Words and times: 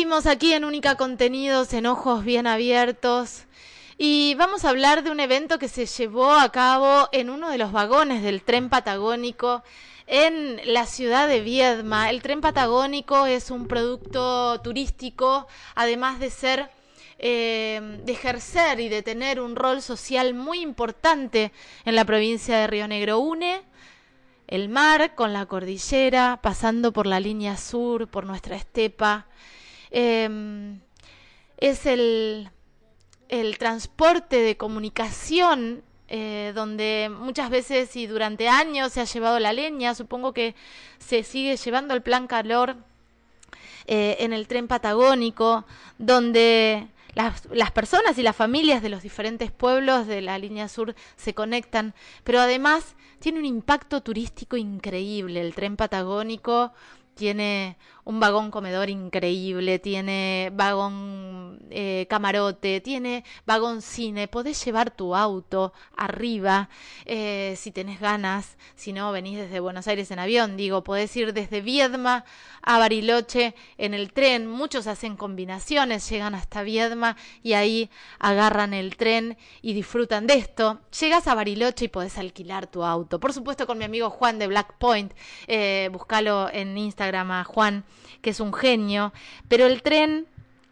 Seguimos 0.00 0.24
aquí 0.24 0.54
en 0.54 0.64
Única 0.64 0.94
Contenidos, 0.94 1.74
en 1.74 1.84
Ojos 1.84 2.24
Bien 2.24 2.46
Abiertos. 2.46 3.42
Y 3.98 4.34
vamos 4.36 4.64
a 4.64 4.70
hablar 4.70 5.04
de 5.04 5.10
un 5.10 5.20
evento 5.20 5.58
que 5.58 5.68
se 5.68 5.84
llevó 5.84 6.32
a 6.32 6.50
cabo 6.50 7.10
en 7.12 7.28
uno 7.28 7.50
de 7.50 7.58
los 7.58 7.70
vagones 7.70 8.22
del 8.22 8.40
tren 8.40 8.70
patagónico 8.70 9.62
en 10.06 10.58
la 10.64 10.86
ciudad 10.86 11.28
de 11.28 11.42
Viedma. 11.42 12.08
El 12.08 12.22
tren 12.22 12.40
patagónico 12.40 13.26
es 13.26 13.50
un 13.50 13.68
producto 13.68 14.58
turístico, 14.62 15.46
además 15.74 16.18
de 16.18 16.30
ser 16.30 16.70
eh, 17.18 18.00
de 18.02 18.12
ejercer 18.12 18.80
y 18.80 18.88
de 18.88 19.02
tener 19.02 19.38
un 19.38 19.54
rol 19.54 19.82
social 19.82 20.32
muy 20.32 20.62
importante 20.62 21.52
en 21.84 21.94
la 21.94 22.06
provincia 22.06 22.56
de 22.56 22.68
Río 22.68 22.88
Negro. 22.88 23.18
Une 23.18 23.60
el 24.48 24.70
mar 24.70 25.14
con 25.14 25.34
la 25.34 25.44
cordillera, 25.44 26.40
pasando 26.42 26.90
por 26.90 27.06
la 27.06 27.20
línea 27.20 27.58
sur, 27.58 28.08
por 28.08 28.24
nuestra 28.24 28.56
estepa. 28.56 29.26
Em, 29.90 30.80
es 31.58 31.86
el, 31.86 32.50
el, 33.28 33.58
transporte 33.58 34.36
de 34.36 34.56
comunicación 34.56 35.82
eh, 36.08 36.52
donde 36.54 37.08
muchas 37.08 37.50
veces 37.50 37.94
y 37.96 38.06
durante 38.06 38.48
años 38.48 38.92
se 38.92 39.00
ha 39.00 39.04
llevado 39.04 39.38
la 39.38 39.52
leña, 39.52 39.94
supongo 39.94 40.32
que 40.32 40.54
se 40.98 41.22
sigue 41.22 41.56
llevando 41.56 41.94
el 41.94 42.02
plan 42.02 42.26
calor 42.26 42.76
eh, 43.86 44.16
en 44.20 44.32
el 44.32 44.48
tren 44.48 44.68
patagónico, 44.68 45.64
donde 45.98 46.88
las, 47.14 47.46
las, 47.52 47.70
personas 47.70 48.18
y 48.18 48.22
las 48.22 48.36
familias 48.36 48.82
de 48.82 48.88
los 48.88 49.02
diferentes 49.02 49.50
pueblos 49.50 50.06
de 50.06 50.20
la 50.20 50.38
línea 50.38 50.68
sur 50.68 50.94
se 51.16 51.34
conectan, 51.34 51.94
pero 52.24 52.40
además 52.40 52.96
tiene 53.20 53.38
un 53.38 53.44
impacto 53.44 54.00
turístico 54.00 54.56
increíble. 54.56 55.40
El 55.40 55.54
tren 55.54 55.76
patagónico 55.76 56.72
tiene 57.14 57.76
un 58.04 58.20
vagón 58.20 58.50
comedor 58.50 58.90
increíble, 58.90 59.78
tiene 59.78 60.50
vagón 60.54 61.60
eh, 61.70 62.06
camarote, 62.08 62.80
tiene 62.80 63.24
vagón 63.46 63.82
cine, 63.82 64.28
podés 64.28 64.64
llevar 64.64 64.90
tu 64.90 65.14
auto 65.14 65.72
arriba 65.96 66.68
eh, 67.04 67.54
si 67.56 67.70
tenés 67.70 68.00
ganas, 68.00 68.56
si 68.74 68.92
no 68.92 69.12
venís 69.12 69.38
desde 69.38 69.60
Buenos 69.60 69.86
Aires 69.86 70.10
en 70.10 70.18
avión, 70.18 70.56
digo, 70.56 70.82
podés 70.82 71.14
ir 71.16 71.32
desde 71.32 71.60
Viedma 71.60 72.24
a 72.62 72.78
Bariloche 72.78 73.54
en 73.78 73.94
el 73.94 74.12
tren, 74.12 74.46
muchos 74.46 74.86
hacen 74.86 75.16
combinaciones, 75.16 76.08
llegan 76.10 76.34
hasta 76.34 76.62
Viedma 76.62 77.16
y 77.42 77.52
ahí 77.52 77.90
agarran 78.18 78.74
el 78.74 78.96
tren 78.96 79.38
y 79.62 79.72
disfrutan 79.72 80.26
de 80.26 80.34
esto. 80.34 80.80
Llegas 80.98 81.26
a 81.26 81.34
Bariloche 81.34 81.86
y 81.86 81.88
podés 81.88 82.18
alquilar 82.18 82.66
tu 82.66 82.84
auto, 82.84 83.20
por 83.20 83.32
supuesto 83.32 83.66
con 83.66 83.78
mi 83.78 83.84
amigo 83.84 84.10
Juan 84.10 84.38
de 84.38 84.46
Black 84.46 84.74
Point, 84.78 85.12
eh, 85.46 85.88
búscalo 85.92 86.50
en 86.52 86.76
Instagram 86.76 87.30
a 87.30 87.44
Juan 87.44 87.84
que 88.22 88.30
es 88.30 88.40
un 88.40 88.52
genio, 88.52 89.12
pero 89.48 89.66
el 89.66 89.82
tren, 89.82 90.26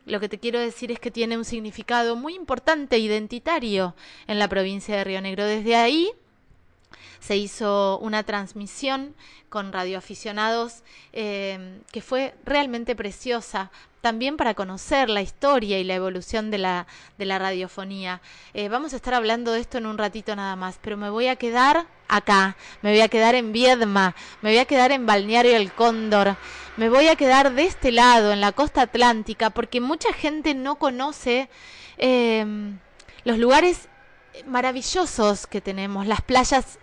lo 0.06 0.20
que 0.20 0.28
te 0.28 0.38
quiero 0.38 0.58
decir 0.58 0.92
es 0.92 1.00
que 1.00 1.10
tiene 1.10 1.36
un 1.36 1.44
significado 1.44 2.16
muy 2.16 2.34
importante, 2.34 2.98
identitario, 2.98 3.94
en 4.26 4.38
la 4.38 4.48
provincia 4.48 4.96
de 4.96 5.04
Río 5.04 5.20
Negro. 5.20 5.44
Desde 5.44 5.76
ahí 5.76 6.10
se 7.20 7.36
hizo 7.36 7.98
una 7.98 8.22
transmisión 8.22 9.14
con 9.48 9.72
radioaficionados 9.72 10.82
eh, 11.12 11.80
que 11.90 12.02
fue 12.02 12.34
realmente 12.44 12.94
preciosa 12.94 13.70
también 14.00 14.36
para 14.36 14.54
conocer 14.54 15.10
la 15.10 15.22
historia 15.22 15.78
y 15.78 15.84
la 15.84 15.94
evolución 15.94 16.50
de 16.50 16.58
la, 16.58 16.86
de 17.18 17.24
la 17.24 17.38
radiofonía. 17.38 18.20
Eh, 18.54 18.68
vamos 18.68 18.92
a 18.92 18.96
estar 18.96 19.14
hablando 19.14 19.52
de 19.52 19.60
esto 19.60 19.78
en 19.78 19.86
un 19.86 19.98
ratito 19.98 20.36
nada 20.36 20.56
más, 20.56 20.78
pero 20.80 20.96
me 20.96 21.10
voy 21.10 21.26
a 21.28 21.36
quedar 21.36 21.86
acá, 22.06 22.56
me 22.82 22.90
voy 22.90 23.00
a 23.00 23.08
quedar 23.08 23.34
en 23.34 23.52
Viedma, 23.52 24.14
me 24.40 24.50
voy 24.50 24.58
a 24.58 24.64
quedar 24.64 24.92
en 24.92 25.04
Balneario 25.04 25.56
El 25.56 25.72
Cóndor, 25.72 26.36
me 26.76 26.88
voy 26.88 27.08
a 27.08 27.16
quedar 27.16 27.52
de 27.52 27.64
este 27.64 27.90
lado, 27.92 28.32
en 28.32 28.40
la 28.40 28.52
costa 28.52 28.82
atlántica, 28.82 29.50
porque 29.50 29.80
mucha 29.80 30.12
gente 30.12 30.54
no 30.54 30.76
conoce 30.76 31.50
eh, 31.98 32.46
los 33.24 33.38
lugares 33.38 33.88
maravillosos 34.46 35.46
que 35.46 35.60
tenemos, 35.60 36.06
las 36.06 36.22
playas 36.22 36.78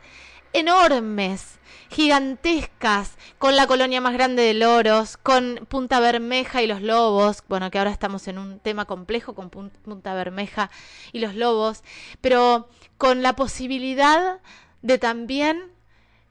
enormes, 0.56 1.60
gigantescas, 1.90 3.18
con 3.38 3.58
la 3.58 3.68
colonia 3.68 4.00
más 4.00 4.14
grande 4.14 4.42
de 4.44 4.54
loros, 4.54 5.18
con 5.18 5.66
Punta 5.68 6.00
Bermeja 6.00 6.62
y 6.64 6.68
los 6.68 6.82
lobos, 6.82 7.44
bueno, 7.50 7.70
que 7.70 7.78
ahora 7.78 7.92
estamos 7.92 8.30
en 8.30 8.38
un 8.38 8.60
tema 8.60 8.86
complejo 8.86 9.36
con 9.36 9.50
Punta 9.50 10.14
Bermeja 10.14 10.72
y 11.12 11.20
los 11.20 11.36
lobos, 11.36 11.84
pero 12.22 12.70
con 12.98 13.22
la 13.22 13.36
posibilidad 13.36 14.40
de 14.82 14.98
también 14.98 15.62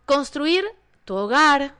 construir 0.06 0.64
tu 1.04 1.16
hogar, 1.16 1.74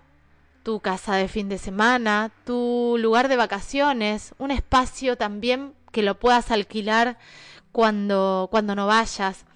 tu 0.63 0.81
casa 0.81 1.17
de 1.17 1.29
fin 1.29 1.49
de 1.49 1.57
semana, 1.57 2.31
tu 2.45 2.97
lugar 2.99 3.29
de 3.29 3.37
vacaciones, 3.37 4.35
un 4.37 4.51
espacio 4.51 5.17
también 5.17 5.73
que 5.93 6.03
lo 6.03 6.19
puedas 6.19 6.51
alquilar 6.51 7.17
cuando, 7.73 8.49
cuando 8.51 8.75
no 8.75 8.87
vayas. 8.87 9.47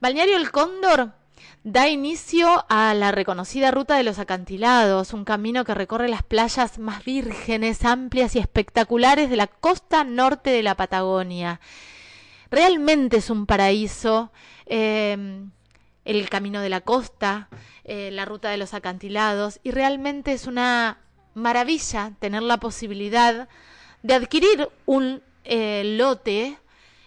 Balneario 0.00 0.36
El 0.36 0.52
Cóndor 0.52 1.12
da 1.64 1.88
inicio 1.88 2.64
a 2.68 2.94
la 2.94 3.12
reconocida 3.12 3.70
ruta 3.70 3.96
de 3.96 4.04
los 4.04 4.18
acantilados, 4.18 5.12
un 5.12 5.24
camino 5.24 5.64
que 5.64 5.74
recorre 5.74 6.08
las 6.08 6.22
playas 6.22 6.78
más 6.78 7.04
vírgenes, 7.04 7.84
amplias 7.84 8.36
y 8.36 8.38
espectaculares 8.38 9.30
de 9.30 9.36
la 9.36 9.46
costa 9.46 10.04
norte 10.04 10.50
de 10.50 10.62
la 10.62 10.76
Patagonia. 10.76 11.60
Realmente 12.50 13.18
es 13.18 13.30
un 13.30 13.46
paraíso. 13.46 14.30
Eh, 14.66 15.44
el 16.04 16.28
camino 16.28 16.60
de 16.60 16.68
la 16.68 16.82
costa, 16.82 17.48
eh, 17.82 18.10
la 18.12 18.24
ruta 18.24 18.48
de 18.48 18.58
los 18.58 18.74
acantilados, 18.74 19.58
y 19.64 19.72
realmente 19.72 20.32
es 20.32 20.46
una 20.46 21.00
maravilla 21.34 22.12
tener 22.20 22.42
la 22.42 22.58
posibilidad 22.58 23.48
de 24.04 24.14
adquirir 24.14 24.68
un 24.86 25.22
eh, 25.42 25.82
lote 25.96 26.58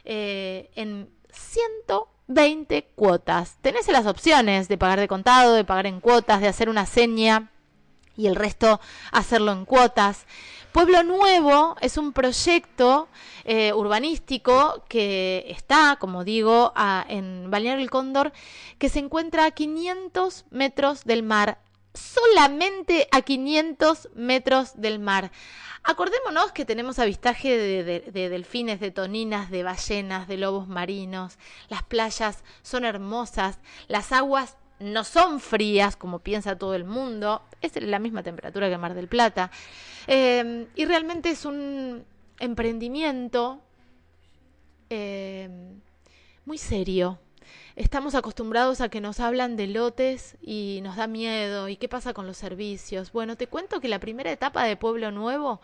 en 0.04 1.10
ciento 1.32 2.10
20 2.30 2.84
cuotas. 2.96 3.58
Tenés 3.62 3.88
las 3.88 4.06
opciones 4.06 4.68
de 4.68 4.78
pagar 4.78 5.00
de 5.00 5.08
contado, 5.08 5.56
de 5.56 5.66
pagar 5.66 5.88
en 5.88 6.00
cuotas, 6.00 6.42
de 6.42 6.48
hacer 6.48 6.70
una 6.70 6.86
seña 6.86 7.52
y 8.16 8.28
el 8.28 8.36
resto 8.36 8.80
hacerlo 9.12 9.52
en 9.52 9.66
cuotas. 9.66 10.28
Pueblo 10.72 11.02
Nuevo 11.02 11.76
es 11.82 11.98
un 11.98 12.14
proyecto 12.14 13.10
eh, 13.46 13.74
urbanístico 13.74 14.86
que 14.88 15.46
está, 15.50 15.98
como 16.00 16.24
digo, 16.24 16.72
en 17.08 17.50
Balneario 17.50 17.82
el 17.82 17.90
Cóndor, 17.90 18.32
que 18.78 18.90
se 18.90 19.00
encuentra 19.00 19.46
a 19.46 19.52
500 19.52 20.46
metros 20.52 21.06
del 21.06 21.24
mar, 21.24 21.58
solamente 22.00 23.08
a 23.12 23.22
500 23.22 24.10
metros 24.16 24.72
del 24.76 25.00
mar. 25.00 25.32
Acordémonos 25.84 26.52
que 26.52 26.66
tenemos 26.66 27.00
avistaje 27.00 27.58
de, 27.58 28.30
delfines, 28.30 28.80
de 28.80 28.92
toninas, 28.92 29.50
de 29.50 29.64
ballenas, 29.64 30.28
de 30.28 30.38
lobos 30.38 30.68
marinos. 30.68 31.38
Las 31.70 31.84
playas 31.84 32.44
son 32.62 32.86
hermosas, 32.86 33.60
las 33.88 34.12
aguas 34.12 34.58
no 34.80 35.04
son 35.04 35.40
frías 35.40 35.96
como 35.96 36.20
piensa 36.20 36.58
todo 36.58 36.74
el 36.74 36.86
mundo, 36.86 37.42
es 37.62 37.82
la 37.82 38.00
misma 38.00 38.24
temperatura 38.24 38.70
que 38.70 38.78
Mar 38.78 38.94
del 38.94 39.08
Plata. 39.08 39.52
Eh, 40.08 40.68
y 40.76 40.86
realmente 40.86 41.30
es 41.30 41.46
un 41.46 42.06
emprendimiento 42.40 43.62
eh, 44.90 45.50
muy 46.46 46.58
serio, 46.58 47.20
estamos 47.80 48.14
acostumbrados 48.14 48.82
a 48.82 48.90
que 48.90 49.00
nos 49.00 49.22
hablan 49.22 49.56
de 49.56 49.66
lotes 49.68 50.36
y 50.42 50.82
nos 50.84 50.98
da 50.98 51.08
miedo. 51.08 51.70
¿Y 51.70 51.78
qué 51.78 51.88
pasa 51.88 52.14
con 52.14 52.28
los 52.28 52.36
servicios? 52.36 53.14
Bueno, 53.14 53.38
te 53.38 53.48
cuento 53.48 53.80
que 53.80 53.88
la 53.88 54.00
primera 54.00 54.32
etapa 54.32 54.66
de 54.66 54.76
Pueblo 54.76 55.12
Nuevo 55.12 55.62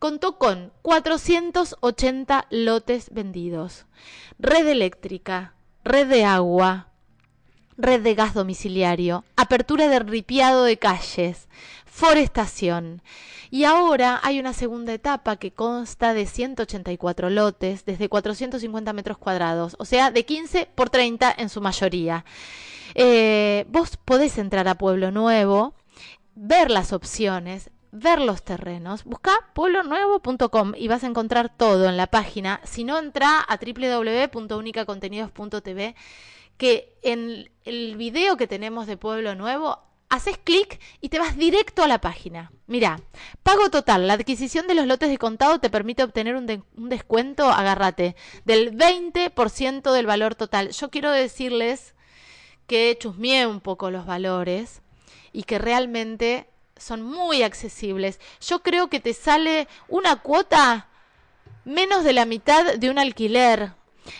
contó 0.00 0.38
con 0.38 0.72
480 0.82 2.46
lotes 2.50 3.10
vendidos. 3.14 3.86
Red 4.40 4.66
eléctrica, 4.66 5.54
red 5.84 6.08
de 6.08 6.24
agua, 6.24 6.88
red 7.76 8.02
de 8.02 8.16
gas 8.16 8.34
domiciliario, 8.34 9.24
apertura 9.36 9.86
de 9.86 10.00
ripiado 10.00 10.64
de 10.64 10.78
calles, 10.78 11.48
forestación. 11.96 13.02
Y 13.50 13.64
ahora 13.64 14.20
hay 14.22 14.38
una 14.38 14.52
segunda 14.52 14.92
etapa 14.92 15.36
que 15.36 15.52
consta 15.52 16.12
de 16.12 16.26
184 16.26 17.30
lotes 17.30 17.86
desde 17.86 18.10
450 18.10 18.92
metros 18.92 19.16
cuadrados, 19.16 19.76
o 19.78 19.86
sea, 19.86 20.10
de 20.10 20.26
15 20.26 20.68
por 20.74 20.90
30 20.90 21.34
en 21.38 21.48
su 21.48 21.62
mayoría. 21.62 22.26
Eh, 22.94 23.64
vos 23.70 23.96
podés 23.96 24.36
entrar 24.36 24.68
a 24.68 24.74
Pueblo 24.74 25.10
Nuevo, 25.10 25.72
ver 26.34 26.70
las 26.70 26.92
opciones, 26.92 27.70
ver 27.92 28.20
los 28.20 28.42
terrenos, 28.42 29.04
busca 29.04 29.32
pueblonuevo.com 29.54 30.74
y 30.76 30.88
vas 30.88 31.02
a 31.02 31.06
encontrar 31.06 31.56
todo 31.56 31.88
en 31.88 31.96
la 31.96 32.08
página. 32.08 32.60
Si 32.64 32.84
no, 32.84 32.98
entra 32.98 33.40
a 33.40 33.56
www.unicacontenidos.tv 33.56 35.94
que 36.58 36.98
en 37.02 37.50
el 37.64 37.96
video 37.96 38.36
que 38.36 38.46
tenemos 38.46 38.86
de 38.86 38.98
Pueblo 38.98 39.34
Nuevo 39.34 39.86
haces 40.16 40.38
clic 40.38 40.80
y 41.00 41.08
te 41.08 41.18
vas 41.18 41.36
directo 41.36 41.82
a 41.82 41.88
la 41.88 42.00
página. 42.00 42.50
Mira, 42.66 43.00
pago 43.42 43.70
total. 43.70 44.06
La 44.06 44.14
adquisición 44.14 44.66
de 44.66 44.74
los 44.74 44.86
lotes 44.86 45.08
de 45.08 45.18
contado 45.18 45.60
te 45.60 45.70
permite 45.70 46.02
obtener 46.02 46.34
un, 46.34 46.46
descuento, 46.88 47.48
agárrate, 47.48 48.16
del 48.44 48.76
20% 48.76 49.92
del 49.92 50.06
valor 50.06 50.34
total. 50.34 50.70
Yo 50.70 50.90
quiero 50.90 51.10
decirles 51.10 51.94
que 52.66 52.96
chusmeé 52.98 53.46
un 53.46 53.60
poco 53.60 53.90
los 53.90 54.06
valores 54.06 54.82
y 55.32 55.44
que 55.44 55.58
realmente 55.58 56.48
son 56.76 57.02
muy 57.02 57.42
accesibles. 57.42 58.20
Yo 58.40 58.62
creo 58.62 58.88
que 58.88 59.00
te 59.00 59.14
sale 59.14 59.68
una 59.88 60.16
cuota 60.16 60.88
menos 61.64 62.04
de 62.04 62.12
la 62.12 62.24
mitad 62.24 62.74
de 62.74 62.90
un 62.90 62.98
alquiler 62.98 63.72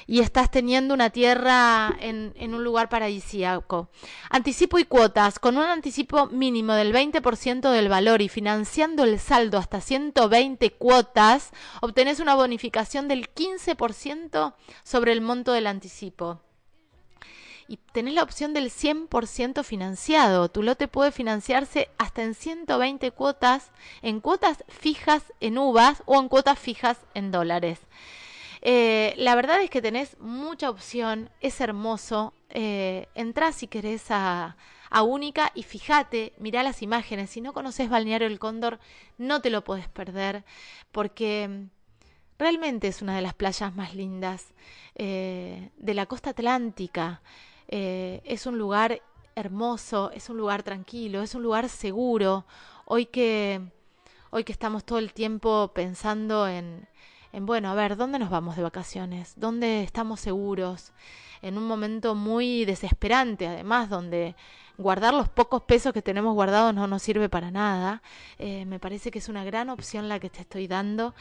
y 0.06 0.21
estás 0.21 0.50
teniendo 0.50 0.94
una 0.94 1.11
tierra 1.11 1.97
en, 2.00 2.33
un 2.55 2.65
lugar 2.65 2.88
paradisíaco. 2.88 3.88
Anticipo 4.31 4.79
y 4.79 4.85
cuotas, 4.85 5.38
con 5.38 5.56
un 5.56 5.65
anticipo 5.65 6.27
mínimo 6.27 6.75
del 6.75 6.93
20% 6.93 7.71
del 7.71 7.88
valor 7.88 8.23
y 8.23 8.29
financiando 8.29 9.05
el 9.05 9.19
saldo 9.19 9.59
hasta 9.59 9.81
120 9.81 10.71
cuotas, 10.73 11.50
obtenés 11.81 12.21
una 12.21 12.35
bonificación 12.35 13.09
del 13.09 13.33
15% 13.33 14.55
sobre 14.85 15.12
el 15.12 15.21
monto 15.21 15.53
del 15.53 15.67
anticipo 15.67 16.41
y 17.69 17.79
tenés 17.93 18.15
la 18.15 18.23
opción 18.23 18.55
del 18.55 18.71
100% 18.71 19.65
financiado. 19.65 20.49
Tu 20.49 20.62
lote 20.62 20.88
puede 20.88 21.12
financiarse 21.12 21.91
hasta 21.99 22.23
en 22.23 22.35
120 22.35 23.11
cuotas, 23.11 23.71
en 24.03 24.21
cuotas 24.21 24.65
fijas 24.69 25.23
en 25.41 25.59
uvas 25.59 26.03
o 26.06 26.21
en 26.21 26.29
cuotas 26.29 26.59
fijas 26.59 26.99
en 27.15 27.31
dólares. 27.31 27.81
Eh, 28.68 29.14
la 29.16 29.36
verdad 29.36 29.62
es 29.62 29.70
que 29.70 29.80
tenés 29.80 30.18
mucha 30.18 30.68
opción, 30.70 31.30
es 31.40 31.60
hermoso. 31.60 32.34
Eh, 32.50 33.06
entrá 33.14 33.52
si 33.52 33.68
querés 33.68 34.10
a, 34.10 34.56
a 34.90 35.02
Única 35.04 35.52
y 35.54 35.62
fíjate, 35.62 36.32
mirá 36.38 36.64
las 36.64 36.82
imágenes. 36.82 37.30
Si 37.30 37.40
no 37.40 37.52
conoces 37.52 37.88
Balneario 37.88 38.26
El 38.26 38.40
Cóndor, 38.40 38.80
no 39.18 39.40
te 39.40 39.50
lo 39.50 39.62
puedes 39.62 39.88
perder 39.88 40.44
porque 40.90 41.68
realmente 42.40 42.88
es 42.88 43.02
una 43.02 43.14
de 43.14 43.22
las 43.22 43.34
playas 43.34 43.72
más 43.76 43.94
lindas 43.94 44.52
eh, 44.96 45.70
de 45.76 45.94
la 45.94 46.06
costa 46.06 46.30
atlántica. 46.30 47.22
Eh, 47.68 48.20
es 48.24 48.46
un 48.46 48.58
lugar 48.58 49.00
hermoso, 49.36 50.10
es 50.10 50.28
un 50.28 50.38
lugar 50.38 50.64
tranquilo, 50.64 51.22
es 51.22 51.36
un 51.36 51.44
lugar 51.44 51.68
seguro. 51.68 52.46
Hoy 52.84 53.06
que, 53.06 53.60
hoy 54.30 54.42
que 54.42 54.52
estamos 54.52 54.84
todo 54.84 54.98
el 54.98 55.12
tiempo 55.12 55.70
pensando 55.72 56.48
en, 56.48 56.88
en, 57.37 57.44
bueno, 57.44 57.69
a 57.69 57.75
ver, 57.75 57.99
¿dónde 57.99 58.19
nos 58.19 58.31
vamos 58.31 58.56
de 58.56 58.62
vacaciones? 58.62 59.35
¿Dónde 59.37 59.83
estamos 59.83 60.21
seguros? 60.21 60.93
En 61.43 61.59
un 61.59 61.69
momento 61.69 62.15
muy 62.15 62.65
desesperante, 62.65 63.47
además, 63.47 63.91
donde 63.91 64.35
guardar 64.79 65.12
los 65.12 65.29
pocos 65.29 65.61
pesos 65.65 65.93
que 65.93 66.00
tenemos 66.00 66.33
guardados 66.33 66.75
no 66.75 66.87
nos 66.87 67.03
sirve 67.03 67.29
para 67.29 67.50
nada. 67.50 68.00
Eh, 68.38 68.65
me 68.65 68.81
parece 68.81 69.11
que 69.11 69.19
es 69.19 69.29
una 69.29 69.44
gran 69.44 69.69
opción 69.69 70.09
la 70.09 70.19
que 70.19 70.31
te 70.31 70.41
estoy 70.41 70.67
dando. 70.67 71.15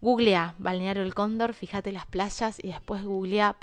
Googlea 0.00 0.56
Balneario 0.58 1.04
El 1.04 1.14
Cóndor, 1.14 1.54
fíjate 1.54 1.92
las 1.92 2.06
playas 2.06 2.58
y 2.60 2.72
después 2.72 3.04
googlea 3.04 3.56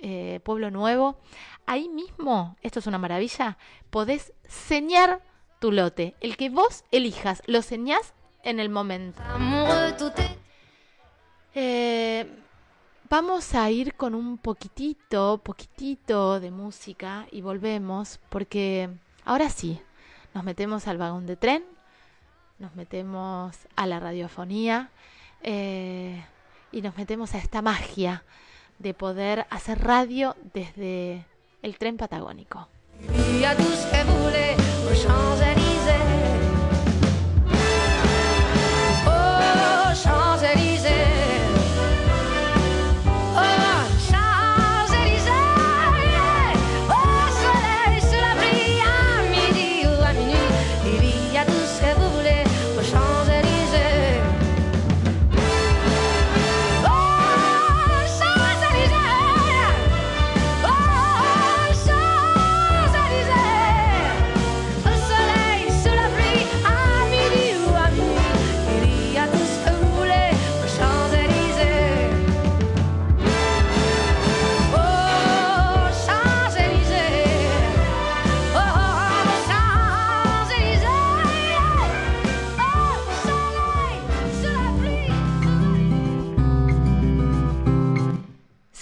eh, 0.00 0.40
Pueblo 0.42 0.72
Nuevo. 0.72 1.20
Ahí 1.66 1.88
mismo, 1.88 2.56
esto 2.62 2.80
es 2.80 2.88
una 2.88 2.98
maravilla, 2.98 3.58
podés 3.90 4.32
señar 4.48 5.22
tu 5.60 5.70
lote. 5.70 6.16
El 6.20 6.36
que 6.36 6.50
vos 6.50 6.82
elijas, 6.90 7.44
lo 7.46 7.62
señás 7.62 8.12
en 8.42 8.58
el 8.58 8.70
momento. 8.70 9.22
Eh, 11.54 12.26
vamos 13.08 13.54
a 13.54 13.70
ir 13.70 13.94
con 13.94 14.14
un 14.14 14.38
poquitito, 14.38 15.38
poquitito 15.42 16.40
de 16.40 16.50
música 16.50 17.26
y 17.30 17.40
volvemos 17.40 18.20
porque 18.28 18.90
ahora 19.24 19.50
sí, 19.50 19.80
nos 20.34 20.44
metemos 20.44 20.86
al 20.86 20.98
vagón 20.98 21.26
de 21.26 21.36
tren, 21.36 21.64
nos 22.58 22.74
metemos 22.74 23.56
a 23.76 23.86
la 23.86 24.00
radiofonía 24.00 24.90
eh, 25.42 26.24
y 26.72 26.82
nos 26.82 26.96
metemos 26.96 27.34
a 27.34 27.38
esta 27.38 27.62
magia 27.62 28.24
de 28.78 28.94
poder 28.94 29.46
hacer 29.50 29.80
radio 29.80 30.36
desde 30.54 31.24
el 31.62 31.78
tren 31.78 31.96
patagónico. 31.96 32.68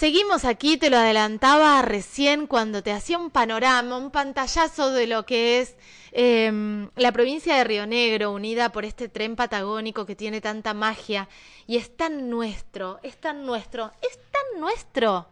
Seguimos 0.07 0.45
aquí, 0.45 0.77
te 0.77 0.89
lo 0.89 0.95
adelantaba 0.95 1.81
recién 1.81 2.47
cuando 2.47 2.81
te 2.81 2.93
hacía 2.93 3.17
un 3.17 3.29
panorama, 3.29 3.97
un 3.97 4.09
pantallazo 4.09 4.93
de 4.93 5.05
lo 5.05 5.25
que 5.25 5.59
es 5.59 5.75
em, 6.13 6.89
la 6.95 7.11
provincia 7.11 7.57
de 7.57 7.65
Río 7.65 7.85
Negro, 7.85 8.31
unida 8.31 8.71
por 8.71 8.85
este 8.85 9.09
tren 9.09 9.35
patagónico 9.35 10.05
que 10.05 10.15
tiene 10.15 10.39
tanta 10.39 10.73
magia 10.73 11.27
y 11.67 11.75
es 11.75 11.97
tan 11.97 12.29
nuestro, 12.29 13.01
es 13.03 13.17
tan 13.17 13.45
nuestro, 13.45 13.91
es 14.01 14.17
tan 14.31 14.61
nuestro, 14.61 15.27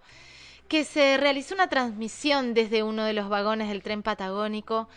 que 0.67 0.83
se 0.83 1.15
realizó 1.15 1.55
una 1.55 1.69
transmisión 1.69 2.53
desde 2.53 2.83
uno 2.83 3.05
de 3.05 3.13
los 3.13 3.29
vagones 3.29 3.69
del 3.69 3.81
tren 3.81 4.03
patagónico, 4.03 4.89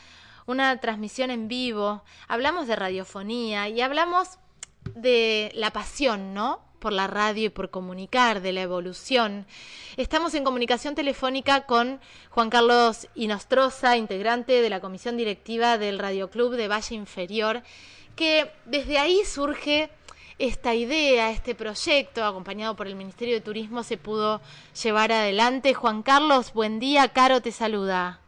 una 0.47 0.81
transmisión 0.81 1.31
en 1.31 1.47
vivo, 1.47 2.03
hablamos 2.27 2.67
de 2.67 2.75
radiofonía 2.75 3.69
y 3.69 3.81
hablamos 3.81 4.41
de 4.97 5.53
la 5.55 5.71
pasión, 5.73 6.35
¿no? 6.35 6.68
Por 6.79 6.93
la 6.93 7.07
radio 7.07 7.47
y 7.47 7.49
por 7.51 7.71
comunicar, 7.71 8.41
de 8.41 8.53
la 8.53 8.63
evolución. 8.63 9.47
Estamos 9.97 10.35
en 10.35 10.45
comunicación 10.45 10.95
telefónica 10.95 11.67
con 11.67 12.01
Juan 12.31 12.51
Carlos 12.51 13.09
Inostroza, 13.15 13.97
integrante 13.97 14.63
de 14.63 14.71
la 14.71 14.81
comisión 14.81 15.17
directiva 15.17 15.79
del 15.79 15.99
Radio 15.99 16.31
Club 16.31 16.57
de 16.57 16.69
Valle 16.69 16.95
Inferior, 16.95 17.63
que 18.17 18.51
desde 18.65 18.99
ahí 18.99 19.25
surge 19.25 19.91
esta 20.39 20.75
idea, 20.75 21.31
este 21.31 21.55
proyecto, 21.55 22.25
acompañado 22.25 22.77
por 22.77 22.87
el 22.87 22.95
Ministerio 22.95 23.35
de 23.35 23.41
Turismo, 23.41 23.83
se 23.83 23.97
pudo 23.97 24.41
llevar 24.83 25.11
adelante. 25.11 25.75
Juan 25.75 26.03
Carlos, 26.03 26.53
buen 26.53 26.79
día, 26.79 27.09
Caro 27.09 27.43
te 27.43 27.51
saluda. 27.51 28.21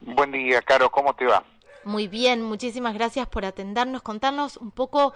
Buen 0.00 0.30
día, 0.30 0.62
Caro, 0.62 0.90
¿cómo 0.90 1.14
te 1.14 1.24
va? 1.24 1.42
Muy 1.82 2.08
bien, 2.08 2.42
muchísimas 2.42 2.94
gracias 2.94 3.28
por 3.28 3.44
atendernos, 3.44 4.02
contarnos 4.02 4.56
un 4.56 4.70
poco, 4.70 5.12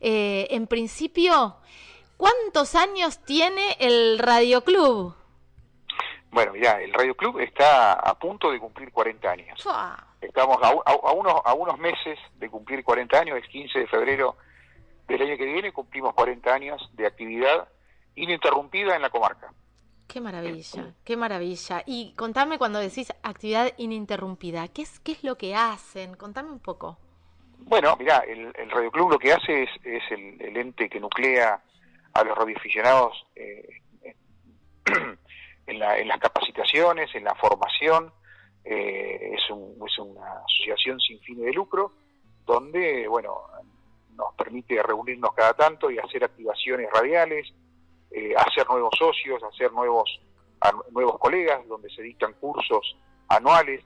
eh, 0.00 0.46
en 0.50 0.66
principio, 0.66 1.56
¿Cuántos 2.20 2.74
años 2.74 3.24
tiene 3.24 3.78
el 3.80 4.18
Radio 4.18 4.62
Club? 4.62 5.14
Bueno, 6.30 6.54
ya, 6.54 6.72
el 6.72 6.92
Radio 6.92 7.14
Club 7.14 7.38
está 7.38 7.94
a 7.94 8.18
punto 8.18 8.52
de 8.52 8.58
cumplir 8.58 8.92
40 8.92 9.30
años. 9.30 9.66
Estamos 10.20 10.58
a, 10.60 11.12
unos, 11.14 11.40
a 11.42 11.54
unos 11.54 11.78
meses 11.78 12.18
de 12.36 12.50
cumplir 12.50 12.84
40 12.84 13.18
años, 13.18 13.38
es 13.38 13.48
15 13.48 13.78
de 13.78 13.86
febrero 13.86 14.36
del 15.08 15.22
año 15.22 15.38
que 15.38 15.46
viene, 15.46 15.72
cumplimos 15.72 16.12
40 16.12 16.52
años 16.52 16.90
de 16.92 17.06
actividad 17.06 17.66
ininterrumpida 18.14 18.94
en 18.94 19.00
la 19.00 19.08
comarca. 19.08 19.54
Qué 20.06 20.20
maravilla, 20.20 20.92
qué 21.02 21.16
maravilla. 21.16 21.82
Y 21.86 22.12
contame 22.16 22.58
cuando 22.58 22.80
decís 22.80 23.14
actividad 23.22 23.72
ininterrumpida, 23.78 24.68
¿qué 24.68 24.82
es, 24.82 25.00
qué 25.00 25.12
es 25.12 25.24
lo 25.24 25.38
que 25.38 25.54
hacen? 25.54 26.16
Contame 26.16 26.50
un 26.50 26.60
poco. 26.60 26.98
Bueno, 27.60 27.96
mira, 27.98 28.18
el, 28.28 28.52
Radio 28.70 28.90
Club 28.90 29.12
lo 29.12 29.18
que 29.18 29.32
hace 29.32 29.62
es, 29.62 29.70
es 29.84 30.02
el 30.10 30.54
ente 30.54 30.90
que 30.90 31.00
nuclea 31.00 31.62
a 32.12 32.24
los 32.24 32.36
radioaficionados 32.36 33.26
eh, 33.36 33.68
en, 35.66 35.78
las 35.78 36.18
capacitaciones, 36.18 37.14
en 37.14 37.24
la 37.24 37.34
formación. 37.34 38.12
Eh, 38.64 39.34
es, 39.34 39.50
una 39.98 40.44
asociación 40.44 41.00
sin 41.00 41.18
fines 41.20 41.46
de 41.46 41.52
lucro 41.52 41.92
donde, 42.46 43.08
bueno, 43.08 43.42
nos 44.14 44.34
permite 44.34 44.82
reunirnos 44.82 45.32
cada 45.34 45.52
tanto 45.54 45.90
y 45.90 45.98
hacer 45.98 46.24
activaciones 46.24 46.88
radiales, 46.92 47.52
eh, 48.10 48.34
hacer 48.36 48.68
nuevos 48.68 48.92
socios, 48.96 49.42
hacer 49.42 49.72
nuevos, 49.72 50.20
nuevos 50.92 51.18
colegas, 51.18 51.66
donde 51.68 51.90
se 51.90 52.02
dictan 52.02 52.34
cursos 52.34 52.96
anuales, 53.28 53.82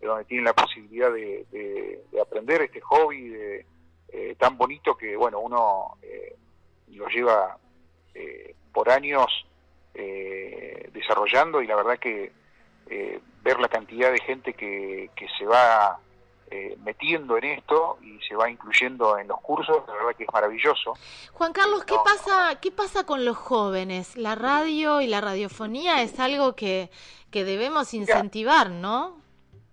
donde 0.00 0.24
tienen 0.24 0.44
la 0.44 0.52
posibilidad 0.52 1.12
de, 1.12 2.02
aprender 2.20 2.62
este 2.62 2.80
hobby 2.80 3.28
de, 3.28 3.66
tan 4.38 4.58
bonito 4.58 4.96
que, 4.96 5.16
bueno, 5.16 5.38
uno 5.40 5.96
lo 6.88 7.06
lleva 7.08 7.58
eh, 8.14 8.54
por 8.72 8.90
años 8.90 9.26
eh, 9.94 10.90
desarrollando 10.92 11.62
y 11.62 11.66
la 11.66 11.76
verdad 11.76 11.98
que 11.98 12.32
eh, 12.88 13.20
ver 13.42 13.58
la 13.60 13.68
cantidad 13.68 14.12
de 14.12 14.20
gente 14.20 14.54
que, 14.54 15.10
que 15.16 15.26
se 15.38 15.44
va 15.44 15.98
eh, 16.48 16.76
metiendo 16.84 17.36
en 17.38 17.44
esto 17.44 17.98
y 18.02 18.20
se 18.20 18.36
va 18.36 18.48
incluyendo 18.48 19.18
en 19.18 19.26
los 19.26 19.40
cursos, 19.40 19.82
la 19.88 19.94
verdad 19.94 20.14
que 20.16 20.22
es 20.22 20.32
maravilloso. 20.32 20.94
Juan 21.32 21.52
Carlos, 21.52 21.84
¿qué 21.84 21.96
pasa, 22.04 22.60
qué 22.60 22.70
pasa 22.70 23.04
con 23.04 23.24
los 23.24 23.36
jóvenes? 23.36 24.16
La 24.16 24.36
radio 24.36 25.00
y 25.00 25.08
la 25.08 25.20
radiofonía 25.20 26.02
es 26.02 26.20
algo 26.20 26.54
que, 26.54 26.88
que 27.32 27.42
debemos 27.42 27.94
incentivar, 27.94 28.70
¿no? 28.70 29.20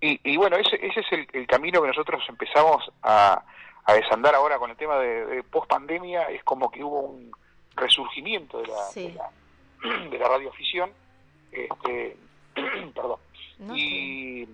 Y, 0.01 0.35
bueno, 0.35 0.57
ese, 0.57 0.75
ese 0.85 0.99
es 0.99 1.27
el, 1.31 1.47
camino 1.47 1.81
que 1.81 1.87
nosotros 1.87 2.21
empezamos 2.27 2.91
a, 3.03 3.45
desandar 3.91 4.33
ahora 4.35 4.57
con 4.57 4.71
el 4.71 4.77
tema 4.77 4.97
de, 4.97 5.43
post 5.43 5.69
pandemia, 5.69 6.29
es 6.29 6.43
como 6.43 6.71
que 6.71 6.83
hubo 6.83 7.01
un 7.01 7.31
resurgimiento 7.75 8.61
de 8.61 8.67
la, 8.67 8.89
de 8.95 9.13
la, 9.13 9.99
de 10.09 10.17
la 10.17 10.27
radioafición, 10.29 10.91
este, 11.51 12.15
perdón, 12.95 13.19
y 13.75 14.47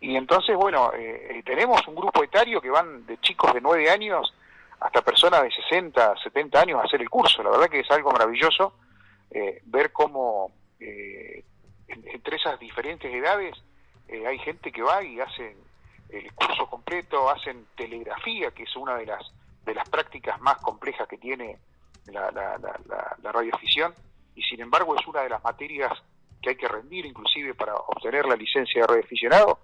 y 0.00 0.16
entonces, 0.16 0.56
bueno, 0.56 0.92
eh, 0.94 1.38
eh, 1.38 1.42
tenemos 1.44 1.86
un 1.88 1.94
grupo 1.94 2.22
etario 2.22 2.60
que 2.60 2.70
van 2.70 3.06
de 3.06 3.18
chicos 3.18 3.52
de 3.54 3.60
9 3.60 3.90
años 3.90 4.32
hasta 4.78 5.02
personas 5.02 5.42
de 5.42 5.50
60, 5.50 6.16
70 6.22 6.60
años 6.60 6.80
a 6.80 6.84
hacer 6.84 7.00
el 7.00 7.08
curso. 7.08 7.42
La 7.42 7.50
verdad 7.50 7.68
que 7.68 7.80
es 7.80 7.90
algo 7.90 8.12
maravilloso 8.12 8.74
eh, 9.30 9.62
ver 9.64 9.92
cómo 9.92 10.52
entre 10.78 12.36
esas 12.36 12.60
diferentes 12.60 13.12
edades 13.12 13.56
hay 14.08 14.38
gente 14.38 14.70
que 14.70 14.82
va 14.82 15.02
y 15.02 15.18
hacen 15.18 15.56
el 16.08 16.32
curso 16.34 16.66
completo, 16.68 17.28
hacen 17.30 17.66
telegrafía, 17.76 18.50
que 18.52 18.64
es 18.64 18.76
una 18.76 18.96
de 18.96 19.06
las, 19.06 19.32
de 19.64 19.74
las 19.74 19.88
prácticas 19.88 20.40
más 20.40 20.58
complejas 20.58 21.08
que 21.08 21.18
tiene 21.18 21.58
la, 22.06 22.30
la, 22.30 22.58
la, 22.58 23.16
la 23.22 23.32
radioafición, 23.32 23.94
y 24.34 24.42
sin 24.42 24.60
embargo 24.60 24.94
es 24.96 25.06
una 25.06 25.22
de 25.22 25.30
las 25.30 25.42
materias 25.42 25.92
que 26.40 26.50
hay 26.50 26.56
que 26.56 26.68
rendir 26.68 27.06
inclusive 27.06 27.54
para 27.54 27.74
obtener 27.74 28.26
la 28.26 28.36
licencia 28.36 28.82
de 28.82 28.86
radioaficionado 28.86 29.58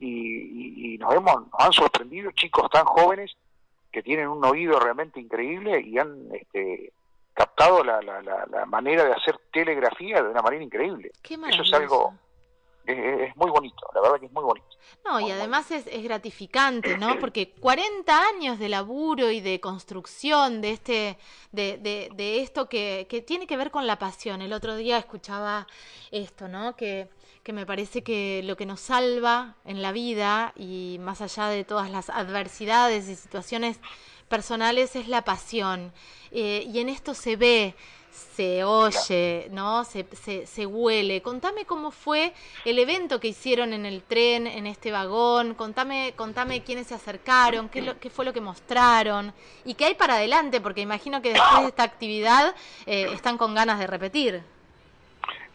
y, 0.00 0.96
nos, 0.98 1.14
hemos, 1.14 1.34
han 1.58 1.72
sorprendido 1.72 2.30
chicos 2.32 2.70
tan 2.70 2.84
jóvenes 2.84 3.32
que 3.92 4.02
tienen 4.02 4.28
un 4.28 4.44
oído 4.44 4.78
realmente 4.78 5.20
increíble 5.20 5.80
y 5.80 5.98
han 5.98 6.28
este, 6.32 6.92
captado 7.34 7.84
la, 7.84 8.00
la, 8.00 8.66
manera 8.66 9.04
de 9.04 9.12
hacer 9.12 9.38
telegrafía 9.52 10.22
de 10.22 10.30
una 10.30 10.42
manera 10.42 10.62
increíble. 10.62 11.10
Eso 11.22 11.62
es 11.62 11.72
algo 11.72 12.14
es, 12.86 13.36
muy 13.36 13.50
bonito, 13.50 13.86
la 13.94 14.00
verdad 14.00 14.20
que 14.20 14.26
es 14.26 14.32
muy 14.32 14.42
bonito. 14.42 14.66
No, 15.04 15.20
y 15.20 15.30
además 15.30 15.70
es, 15.70 15.86
es, 15.86 16.02
gratificante, 16.02 16.96
¿no? 16.98 17.18
Porque 17.18 17.52
40 17.52 18.28
años 18.28 18.58
de 18.58 18.68
laburo 18.68 19.30
y 19.30 19.40
de 19.40 19.60
construcción 19.60 20.60
de 20.60 20.70
este, 20.72 21.18
de, 21.52 21.78
de, 21.78 22.10
de 22.14 22.40
esto 22.40 22.68
que, 22.68 23.06
que, 23.08 23.22
tiene 23.22 23.46
que 23.46 23.56
ver 23.56 23.70
con 23.70 23.86
la 23.86 23.98
pasión. 23.98 24.42
El 24.42 24.52
otro 24.52 24.76
día 24.76 24.98
escuchaba 24.98 25.66
esto, 26.10 26.48
¿no? 26.48 26.76
Que, 26.76 27.08
que 27.42 27.52
me 27.52 27.66
parece 27.66 28.02
que 28.02 28.42
lo 28.44 28.56
que 28.56 28.66
nos 28.66 28.80
salva 28.80 29.56
en 29.64 29.82
la 29.82 29.92
vida 29.92 30.52
y 30.56 30.98
más 31.00 31.20
allá 31.20 31.48
de 31.48 31.64
todas 31.64 31.90
las 31.90 32.10
adversidades 32.10 33.08
y 33.08 33.16
situaciones 33.16 33.80
personales 34.28 34.94
es 34.96 35.08
la 35.08 35.24
pasión. 35.24 35.92
Eh, 36.30 36.64
y 36.72 36.78
en 36.78 36.88
esto 36.88 37.14
se 37.14 37.36
ve, 37.36 37.74
se 38.10 38.64
oye, 38.64 39.48
¿no? 39.50 39.84
Se, 39.84 40.04
se, 40.46 40.66
huele. 40.66 41.22
Contame 41.22 41.64
cómo 41.64 41.90
fue 41.90 42.32
el 42.64 42.78
evento 42.78 43.20
que 43.20 43.28
hicieron 43.28 43.72
en 43.72 43.86
el 43.86 44.02
tren, 44.02 44.46
en 44.46 44.66
este 44.66 44.90
vagón. 44.90 45.54
Contame, 45.54 46.14
contame 46.16 46.62
quiénes 46.62 46.88
se 46.88 46.94
acercaron, 46.94 47.68
qué, 47.68 47.82
lo, 47.82 47.98
qué 47.98 48.10
fue 48.10 48.24
lo 48.24 48.32
que 48.32 48.40
mostraron 48.40 49.32
y 49.64 49.74
qué 49.74 49.86
hay 49.86 49.94
para 49.94 50.14
adelante, 50.14 50.60
porque 50.60 50.80
imagino 50.80 51.22
que 51.22 51.32
después 51.32 51.62
de 51.62 51.68
esta 51.68 51.82
actividad 51.82 52.54
eh, 52.86 53.08
están 53.12 53.38
con 53.38 53.54
ganas 53.54 53.78
de 53.78 53.86
repetir. 53.86 54.42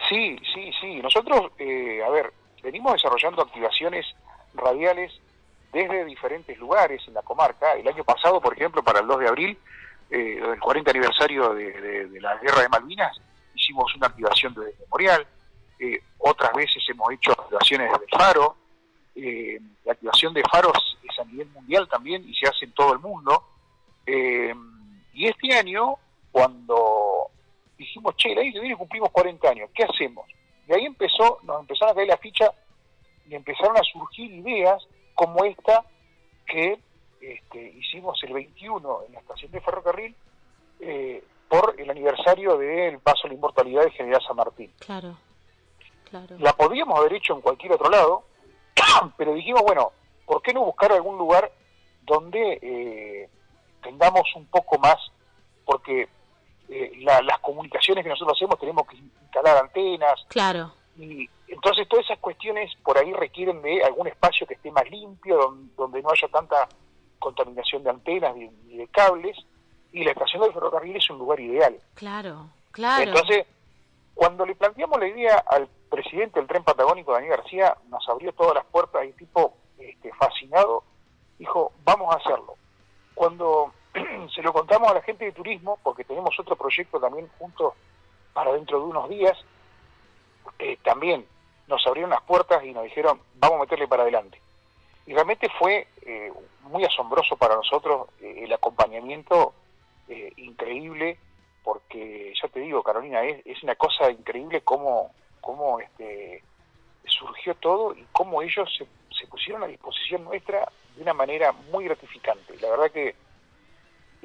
Sí, 0.10 0.38
sí, 0.54 0.72
sí. 0.80 0.96
Nosotros, 1.02 1.52
eh, 1.58 2.02
a 2.06 2.10
ver, 2.10 2.32
venimos 2.62 2.94
desarrollando 2.94 3.42
activaciones 3.42 4.06
radiales 4.54 5.12
desde 5.72 6.06
diferentes 6.06 6.58
lugares 6.58 7.02
en 7.08 7.14
la 7.14 7.22
comarca. 7.22 7.74
El 7.74 7.88
año 7.88 8.04
pasado, 8.04 8.40
por 8.40 8.54
ejemplo, 8.54 8.84
para 8.84 9.00
el 9.00 9.08
2 9.08 9.20
de 9.20 9.28
abril, 9.28 9.58
eh, 10.10 10.40
el 10.54 10.60
40 10.60 10.92
aniversario 10.92 11.54
de, 11.54 12.10
la 12.22 12.38
Guerra 12.38 12.62
de 12.62 12.70
Malvinas, 12.70 13.18
hicimos 13.54 13.94
una 13.96 14.08
activación 14.08 14.54
de 14.54 14.74
memorial. 14.80 15.26
Eh, 15.80 16.02
otras 16.20 16.54
veces 16.54 16.84
hemos 16.90 17.12
hecho 17.12 17.32
activaciones 17.32 17.92
de 17.92 18.18
Faro. 18.18 18.56
Eh, 19.16 19.60
la 19.86 19.94
activación 19.94 20.34
de 20.34 20.44
faros 20.52 20.98
es 21.02 21.20
a 21.20 21.24
nivel 21.24 21.48
mundial 21.50 21.88
también 21.88 22.28
y 22.28 22.34
se 22.34 22.48
hace 22.48 22.66
en 22.66 22.74
todo 22.74 22.94
el 22.94 23.00
mundo. 23.00 23.44
Eh, 24.06 24.54
y 25.14 25.28
este 25.28 25.54
año, 25.54 25.96
cuando 26.32 27.28
dijimos, 27.78 28.16
che, 28.18 28.34
el 28.34 28.40
año 28.40 28.54
que 28.54 28.60
viene 28.60 28.76
cumplimos 28.76 29.12
40 29.12 29.50
años, 29.50 29.70
¿qué 29.74 29.84
hacemos? 29.84 30.26
Y 30.68 30.74
ahí 30.74 30.86
empezó, 30.86 31.40
nos 31.44 31.62
empezaron 31.62 31.92
a 31.92 31.96
caer 31.96 32.08
la 32.08 32.18
ficha 32.18 32.52
y 33.30 33.36
empezaron 33.36 33.78
a 33.78 33.84
surgir 33.84 34.32
ideas 34.32 34.86
como 35.14 35.46
esta 35.46 35.86
que 36.46 36.78
este, 37.34 37.62
hicimos 37.62 38.22
el 38.24 38.34
21 38.34 39.04
en 39.08 39.14
la 39.14 39.20
estación 39.20 39.52
de 39.52 39.62
ferrocarril 39.62 40.16
eh, 40.80 41.24
por 41.48 41.76
el 41.78 41.90
aniversario 41.90 42.58
del 42.58 43.00
paso 43.00 43.22
a 43.26 43.28
la 43.30 43.36
inmortalidad 43.36 43.84
de 43.84 43.92
General 43.92 44.22
San 44.26 44.36
Martín. 44.36 44.72
Claro, 44.80 45.18
claro. 46.10 46.36
La 46.40 46.54
podríamos 46.54 47.00
haber 47.00 47.14
hecho 47.14 47.34
en 47.34 47.42
cualquier 47.42 47.74
otro 47.74 47.90
lado, 47.90 48.24
pero 49.18 49.34
dijimos, 49.34 49.62
bueno, 49.64 49.92
¿por 50.26 50.42
qué 50.42 50.54
no 50.54 50.66
buscar 50.66 50.92
algún 50.92 51.18
lugar 51.18 51.52
donde 52.06 52.60
eh, 52.62 53.30
tengamos 53.82 54.24
un 54.36 54.46
poco 54.48 54.78
más, 54.80 54.98
porque 55.64 56.08
eh, 56.70 56.92
las 57.02 57.40
comunicaciones 57.40 58.04
que 58.04 58.10
nosotros 58.10 58.38
hacemos 58.38 58.60
tenemos 58.60 58.88
que 58.88 58.98
instalar 58.98 59.58
antenas. 59.58 60.26
Claro. 60.30 60.72
Y 60.98 61.30
entonces 61.48 61.88
todas 61.88 62.06
esas 62.06 62.20
cuestiones 62.20 62.72
por 62.84 62.98
ahí 62.98 63.14
requieren 63.14 63.62
de 63.62 63.84
algún 63.84 64.08
espacio 64.08 64.48
que 64.48 64.56
esté 64.56 64.72
más 64.72 64.90
limpio, 64.90 65.56
donde, 65.76 66.02
no 66.02 66.10
haya 66.10 66.28
tanta 66.30 66.68
contaminación 67.26 67.84
de 67.84 67.90
antenas 67.90 68.36
ni, 68.36 68.78
de 68.78 68.88
cables. 68.88 69.36
Y 69.92 70.04
la 70.04 70.12
estación 70.12 70.44
del 70.44 70.54
ferrocarril 70.54 70.96
es 70.96 71.10
un 71.10 71.18
lugar 71.18 71.40
ideal. 71.40 71.80
Claro, 71.96 72.50
claro. 72.72 73.04
Entonces, 73.04 73.46
cuando 74.14 74.46
le 74.46 74.56
planteamos 74.56 75.00
la 75.00 75.08
idea 75.08 75.44
al 75.50 75.68
presidente 75.90 76.40
del 76.40 76.48
tren 76.48 76.64
patagónico, 76.64 77.14
Daniel 77.14 77.38
García, 77.38 77.76
nos 77.90 78.08
abrió 78.10 78.34
todas 78.34 78.56
las 78.56 78.66
puertas 78.66 79.06
y 79.06 79.14
tipo 79.14 79.54
este, 79.78 80.12
fascinado, 80.14 80.84
dijo, 81.40 81.72
vamos 81.84 82.14
a 82.14 82.18
hacerlo. 82.18 82.56
Cuando 83.14 83.74
se 84.36 84.42
lo 84.42 84.52
contamos 84.52 84.92
a 84.92 84.96
la 84.96 85.02
gente 85.02 85.26
de 85.26 85.32
turismo, 85.32 85.80
porque 85.82 86.04
tenemos 86.04 86.38
otro 86.40 86.56
proyecto 86.56 87.00
también 87.00 87.30
juntos 87.40 87.74
para 88.34 88.52
dentro 88.52 88.80
de 88.80 88.86
unos 88.86 89.10
días, 89.10 89.38
eh, 90.60 90.78
también 90.84 91.26
nos 91.68 91.86
abrieron 91.88 92.12
las 92.12 92.22
puertas 92.22 92.64
y 92.64 92.74
nos 92.74 92.84
dijeron, 92.84 93.20
vamos 93.36 93.58
a 93.58 93.62
meterle 93.62 93.88
para 93.88 94.04
adelante. 94.04 94.42
Y 95.08 95.14
realmente 95.14 95.48
fue 95.58 95.88
eh, 96.02 96.32
muy 96.66 96.84
asombroso 96.84 97.36
para 97.38 97.56
nosotros 97.56 98.10
eh, 98.22 98.42
el 98.44 98.54
acompañamiento 98.54 99.54
increíble, 100.38 101.18
porque 101.64 102.32
ya 102.40 102.48
te 102.50 102.60
digo, 102.60 102.84
Carolina, 102.84 103.24
es, 103.24 103.44
es 103.44 103.64
una 103.64 103.74
cosa 103.74 104.12
increíble 104.12 104.62
cómo, 104.62 105.10
cómo 105.42 105.80
este, 105.80 106.44
surgió 107.06 107.56
todo 107.56 107.96
y 107.96 108.06
cómo 108.12 108.44
ellos 108.44 108.70
se, 108.78 108.86
se 109.18 109.26
pusieron 109.26 109.64
a 109.64 109.68
disposición 109.68 110.26
nuestra 110.26 110.72
de 110.96 111.02
una 111.02 111.16
manera 111.16 111.54
muy 111.72 111.86
gratificante. 111.86 112.56
La 112.60 112.70
verdad 112.70 112.92
que 112.92 113.16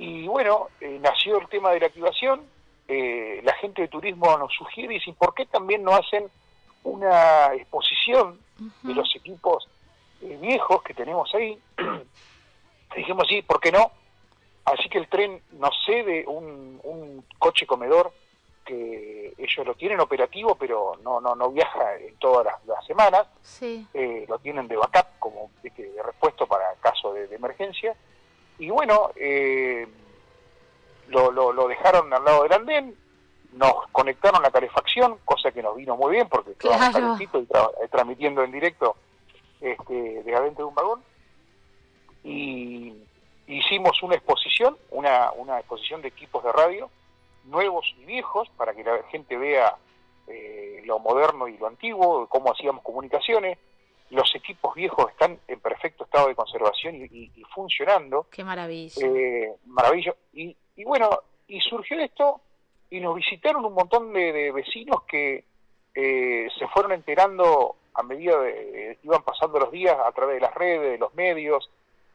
y 0.01 0.27
bueno, 0.27 0.69
eh, 0.81 0.99
nació 1.03 1.39
el 1.39 1.49
tema 1.49 1.73
de 1.73 1.81
la 1.81 1.87
activación, 1.89 2.41
eh, 2.89 3.43
la 3.45 3.53
gente 3.57 3.83
de 3.83 3.89
turismo 3.89 4.35
nos 4.39 4.51
sugiere 4.55 4.95
y 4.95 4.99
dicen, 4.99 5.15
¿por 5.15 5.35
qué 5.35 5.45
también 5.45 5.83
no 5.83 5.95
hacen 5.95 6.27
una 6.85 7.53
exposición 7.55 8.41
de 8.83 8.95
los 8.95 9.15
equipos 9.15 9.69
eh, 10.23 10.39
viejos 10.41 10.83
que 10.83 10.95
tenemos 10.95 11.35
ahí? 11.35 11.59
Dijimos, 12.95 13.27
sí, 13.29 13.43
¿por 13.43 13.61
qué 13.61 13.73
no? 13.73 13.91
Así 14.65 14.89
que 14.89 14.99
el 14.99 15.09
tren 15.09 15.43
nos 15.53 15.75
cede 15.85 16.25
un, 16.27 16.81
un 16.83 17.25
coche 17.39 17.67
comedor 17.67 18.13
que 18.65 19.35
ellos 19.39 19.67
lo 19.67 19.75
tienen 19.75 20.01
operativo, 20.01 20.55
pero 20.55 20.93
no 21.03 21.21
no 21.21 21.35
no 21.35 21.51
viaja 21.51 21.97
en 21.97 22.17
todas 22.17 22.47
las, 22.67 22.87
semanas. 22.87 23.27
Sí. 23.43 23.87
lo 24.29 24.39
tienen 24.39 24.69
de 24.69 24.77
backup, 24.77 25.07
como 25.19 25.51
de, 25.63 25.71
de 25.71 26.03
repuesto 26.03 26.47
para 26.47 26.75
caso 26.81 27.13
de 27.13 27.35
emergencia 27.35 27.97
y 28.61 28.69
bueno, 28.69 29.11
eh, 29.17 29.89
lo, 31.09 31.33
lo, 31.33 31.67
dejaron 31.67 32.13
al 32.13 32.23
lado 32.23 32.43
del 32.43 32.53
andén, 32.53 32.95
nos 33.55 33.87
conectaron 33.91 34.43
la 34.43 34.51
calefacción, 34.51 35.17
cosa 35.25 35.51
que 35.51 35.63
nos 35.63 35.75
vino 35.75 35.97
muy 35.97 36.13
bien 36.13 36.29
porque 36.29 36.51
estábamos 36.51 36.91
calentitos 36.91 37.43
y 37.43 37.57
eh, 37.57 37.89
transmitiendo 37.91 38.45
en 38.45 38.53
directo 38.53 38.97
este, 39.63 40.23
de 40.23 40.35
adentro 40.37 40.67
de 40.67 40.69
un 40.69 40.75
vagón. 40.75 41.03
Y 42.23 42.95
hicimos 43.47 44.03
una 44.03 44.17
exposición, 44.17 44.77
una, 44.91 45.33
una 45.33 45.59
exposición 45.59 46.03
de 46.03 46.09
equipos 46.09 46.45
de 46.45 46.53
radio, 46.53 46.91
nuevos 47.45 47.95
y 47.99 48.05
viejos, 48.05 48.49
para 48.57 48.75
que 48.75 48.85
la 48.85 49.03
gente 49.11 49.37
vea 49.37 49.77
eh, 50.27 50.83
lo 50.85 50.99
moderno 50.99 51.49
y 51.49 51.59
lo 51.59 51.67
antiguo, 51.67 52.27
cómo 52.29 52.53
hacíamos 52.53 52.85
comunicaciones, 52.85 53.59
los 54.11 54.35
equipos 54.35 54.75
viejos 54.75 55.11
están 55.11 55.39
en 55.47 55.61
perfecto 55.61 56.05
estado 56.05 56.29
de 56.29 56.35
conservación 56.35 56.97
y, 56.97 57.31
funcionando. 57.55 58.27
Qué 58.31 58.45
maravilla. 58.45 59.07
Eh, 59.07 59.55
maravilloso. 59.67 60.19
Y, 60.33 60.57
bueno, 60.85 61.11
y 61.49 61.61
surgió 61.61 61.99
esto 61.99 62.41
y 62.91 63.01
nos 63.01 63.15
visitaron 63.15 63.65
un 63.65 63.75
montón 63.75 64.13
de, 64.13 64.51
vecinos 64.53 65.03
que 65.05 65.45
eh, 65.95 66.49
se 66.59 66.67
fueron 66.69 66.93
enterando 66.93 67.77
a 67.95 68.03
medida 68.03 68.39
de 68.41 68.99
iban 69.03 69.23
pasando 69.23 69.59
los 69.59 69.71
días 69.71 69.97
a 70.05 70.13
través 70.13 70.37
de 70.37 70.41
las 70.41 70.55
redes, 70.55 70.93
de 70.93 70.99
los 70.99 71.15
medios, 71.15 71.71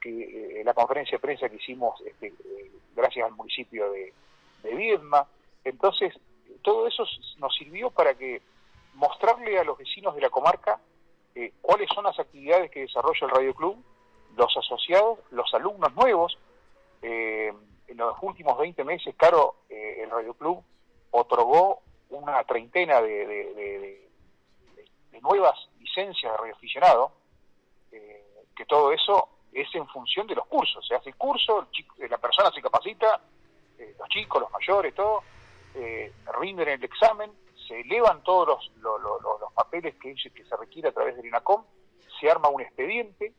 que 0.05 0.61
la 0.63 0.75
conferencia 0.75 1.17
de 1.17 1.21
prensa 1.21 1.49
que 1.49 1.55
hicimos 1.55 1.99
este, 2.05 2.31
gracias 2.95 3.25
al 3.25 3.33
municipio 3.33 3.91
de, 3.91 4.13
de 4.61 4.75
Viedma. 4.75 5.27
Entonces, 5.63 6.13
todo 6.61 6.87
eso 6.87 7.05
nos 7.37 7.55
sirvió 7.55 7.89
para 7.89 8.13
que 8.13 8.41
mostrarle 8.93 9.57
a 9.57 9.63
los 9.63 9.77
vecinos 9.77 10.13
de 10.13 10.21
la 10.21 10.29
comarca 10.29 10.79
eh, 11.33 11.53
cuáles 11.61 11.89
son 11.93 12.03
las 12.03 12.19
actividades 12.19 12.69
que 12.69 12.81
desarrolla 12.81 13.19
el 13.25 13.29
Radio 13.29 13.53
Club, 13.55 13.83
los 14.37 14.55
asociados, 14.55 15.19
los 15.31 15.51
alumnos 15.55 15.93
nuevos. 15.95 16.37
Eh, 17.01 17.51
en 17.87 17.97
los 17.97 18.15
últimos 18.21 18.57
20 18.57 18.83
meses, 18.83 19.15
Caro, 19.17 19.55
eh, 19.69 20.01
el 20.03 20.09
Radio 20.11 20.33
Club 20.35 20.63
otorgó 21.11 21.81
una 22.09 22.43
treintena 22.43 23.01
de, 23.01 23.25
de, 23.25 24.01
nuevas 25.21 25.57
licencias 25.79 26.31
de 26.31 26.37
radioaficionado, 26.37 27.11
que 27.89 28.65
todo 28.67 28.91
eso 28.91 29.34
es 29.55 29.73
en 29.73 29.87
función 29.87 30.27
de 30.27 30.35
los 30.35 30.45
cursos. 30.47 30.85
Se 30.85 30.95
hace 30.95 31.09
el 31.09 31.15
curso, 31.15 31.67
la 31.97 32.17
persona 32.17 32.51
se 32.51 32.61
capacita, 32.61 33.21
los 33.97 34.09
chicos, 34.09 34.41
los 34.41 34.51
mayores, 34.51 34.93
todo, 34.93 35.23
rinden 36.39 36.67
el 36.67 36.83
examen, 36.83 37.31
se 37.67 37.79
elevan 37.81 38.21
todos 38.23 38.47
los, 38.47 39.01
los, 39.01 39.53
papeles 39.53 39.95
que, 39.95 40.13
que 40.13 40.43
se 40.43 40.55
requiere 40.57 40.89
a 40.89 40.91
través 40.91 41.15
del 41.15 41.25
INACOM, 41.25 41.63
se 42.19 42.29
arma 42.29 42.49
un 42.49 42.61
expediente 42.61 43.33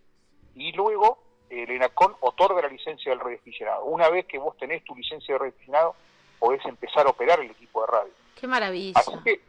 y 0.54 0.72
luego 0.72 1.18
el 1.50 1.70
INACOM 1.70 2.14
otorga 2.20 2.62
la 2.62 2.68
licencia 2.68 3.10
del 3.10 3.20
radioaficionado. 3.20 3.84
Una 3.84 4.08
vez 4.08 4.26
que 4.26 4.38
vos 4.38 4.56
tenés 4.56 4.82
tu 4.84 4.96
licencia 4.96 5.34
de 5.34 5.38
radioaficionado, 5.38 5.94
podés 6.38 6.64
empezar 6.64 7.06
a 7.06 7.10
operar 7.10 7.40
el 7.40 7.50
equipo 7.50 7.82
de 7.82 7.86
radio. 7.86 8.12
Qué 8.34 8.46
maravilla. 8.46 8.98
Así 8.98 9.12
que 9.22 9.40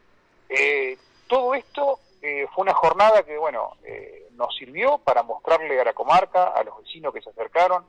eh, 0.49 0.97
todo 1.27 1.55
esto 1.55 1.99
eh, 2.21 2.47
fue 2.53 2.63
una 2.63 2.73
jornada 2.73 3.23
que, 3.23 3.37
bueno, 3.37 3.73
eh, 3.83 4.26
nos 4.37 4.55
sirvió 4.55 4.99
para 4.99 5.23
mostrarle 5.23 5.79
a 5.81 5.83
la 5.83 5.93
comarca, 5.93 6.49
a 6.49 6.63
los 6.63 6.77
vecinos 6.77 7.13
que 7.13 7.21
se 7.21 7.29
acercaron, 7.29 7.85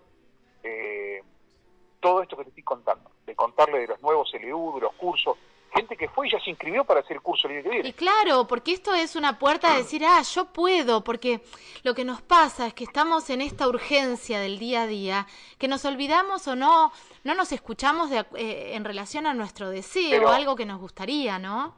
todo 2.00 2.22
esto 2.22 2.36
que 2.36 2.44
te 2.44 2.48
estoy 2.50 2.64
contando, 2.64 3.10
de 3.26 3.34
contarle 3.34 3.80
de 3.80 3.88
los 3.88 4.00
nuevos 4.02 4.32
LU, 4.32 4.74
de 4.76 4.80
los 4.82 4.94
cursos, 4.94 5.36
gente 5.74 5.96
que 5.96 6.08
fue 6.08 6.28
y 6.28 6.30
ya 6.30 6.40
se 6.40 6.50
inscribió 6.50 6.84
para 6.84 7.00
hacer 7.00 7.16
el 7.16 7.22
curso 7.22 7.48
libre 7.48 7.82
Y 7.84 7.92
claro, 7.92 8.46
porque 8.46 8.72
esto 8.72 8.94
es 8.94 9.16
una 9.16 9.38
puerta 9.38 9.72
de 9.72 9.78
decir, 9.78 10.02
ah, 10.04 10.22
yo 10.22 10.46
puedo, 10.46 11.04
porque 11.04 11.40
lo 11.82 11.94
que 11.94 12.04
nos 12.04 12.22
pasa 12.22 12.66
es 12.66 12.74
que 12.74 12.84
estamos 12.84 13.28
en 13.30 13.42
esta 13.42 13.68
urgencia 13.68 14.40
del 14.40 14.58
día 14.58 14.82
a 14.82 14.86
día, 14.86 15.26
que 15.58 15.68
nos 15.68 15.84
olvidamos 15.84 16.48
o 16.48 16.56
no, 16.56 16.92
no 17.24 17.34
nos 17.34 17.52
escuchamos 17.52 18.10
de, 18.10 18.24
eh, 18.36 18.74
en 18.74 18.84
relación 18.84 19.26
a 19.26 19.34
nuestro 19.34 19.68
deseo, 19.68 20.28
algo 20.28 20.56
que 20.56 20.64
nos 20.64 20.80
gustaría, 20.80 21.38
¿no? 21.38 21.74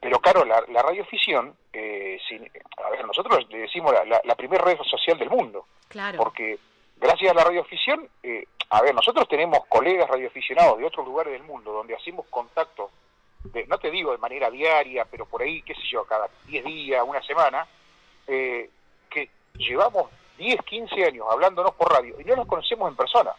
Pero 0.00 0.20
claro, 0.20 0.44
la, 0.44 0.62
la 0.68 0.82
radioficción, 0.82 1.56
eh, 1.72 2.18
a 2.84 2.90
ver, 2.90 3.06
nosotros 3.06 3.46
le 3.50 3.58
decimos 3.58 3.92
la, 3.92 4.20
la, 4.24 4.34
primera 4.34 4.64
red 4.64 4.78
social 4.82 5.18
del 5.18 5.30
mundo. 5.30 5.66
Claro. 5.88 6.18
Porque 6.18 6.58
gracias 6.96 7.30
a 7.30 7.34
la 7.34 7.44
radioficción, 7.44 8.08
eh, 8.22 8.44
a 8.70 8.82
ver, 8.82 8.94
nosotros 8.94 9.28
tenemos 9.28 9.64
colegas 9.68 10.08
radioaficionados 10.08 10.78
de 10.78 10.84
otros 10.84 11.06
lugares 11.06 11.32
del 11.32 11.42
mundo 11.42 11.72
donde 11.72 11.94
hacemos 11.94 12.26
contacto 12.26 12.90
no 13.66 13.78
te 13.78 13.90
digo 13.90 14.12
de 14.12 14.18
manera 14.18 14.50
diaria, 14.50 15.04
pero 15.04 15.26
por 15.26 15.42
ahí, 15.42 15.62
qué 15.62 15.74
sé 15.74 15.82
yo, 15.90 16.04
cada 16.04 16.28
10 16.46 16.64
días, 16.64 17.04
una 17.06 17.22
semana, 17.22 17.66
eh, 18.26 18.70
que 19.10 19.30
llevamos 19.54 20.10
10, 20.38 20.62
15 20.62 21.04
años 21.04 21.26
hablándonos 21.30 21.74
por 21.74 21.90
radio 21.92 22.20
y 22.20 22.24
no 22.24 22.36
nos 22.36 22.46
conocemos 22.46 22.90
en 22.90 22.96
persona. 22.96 23.32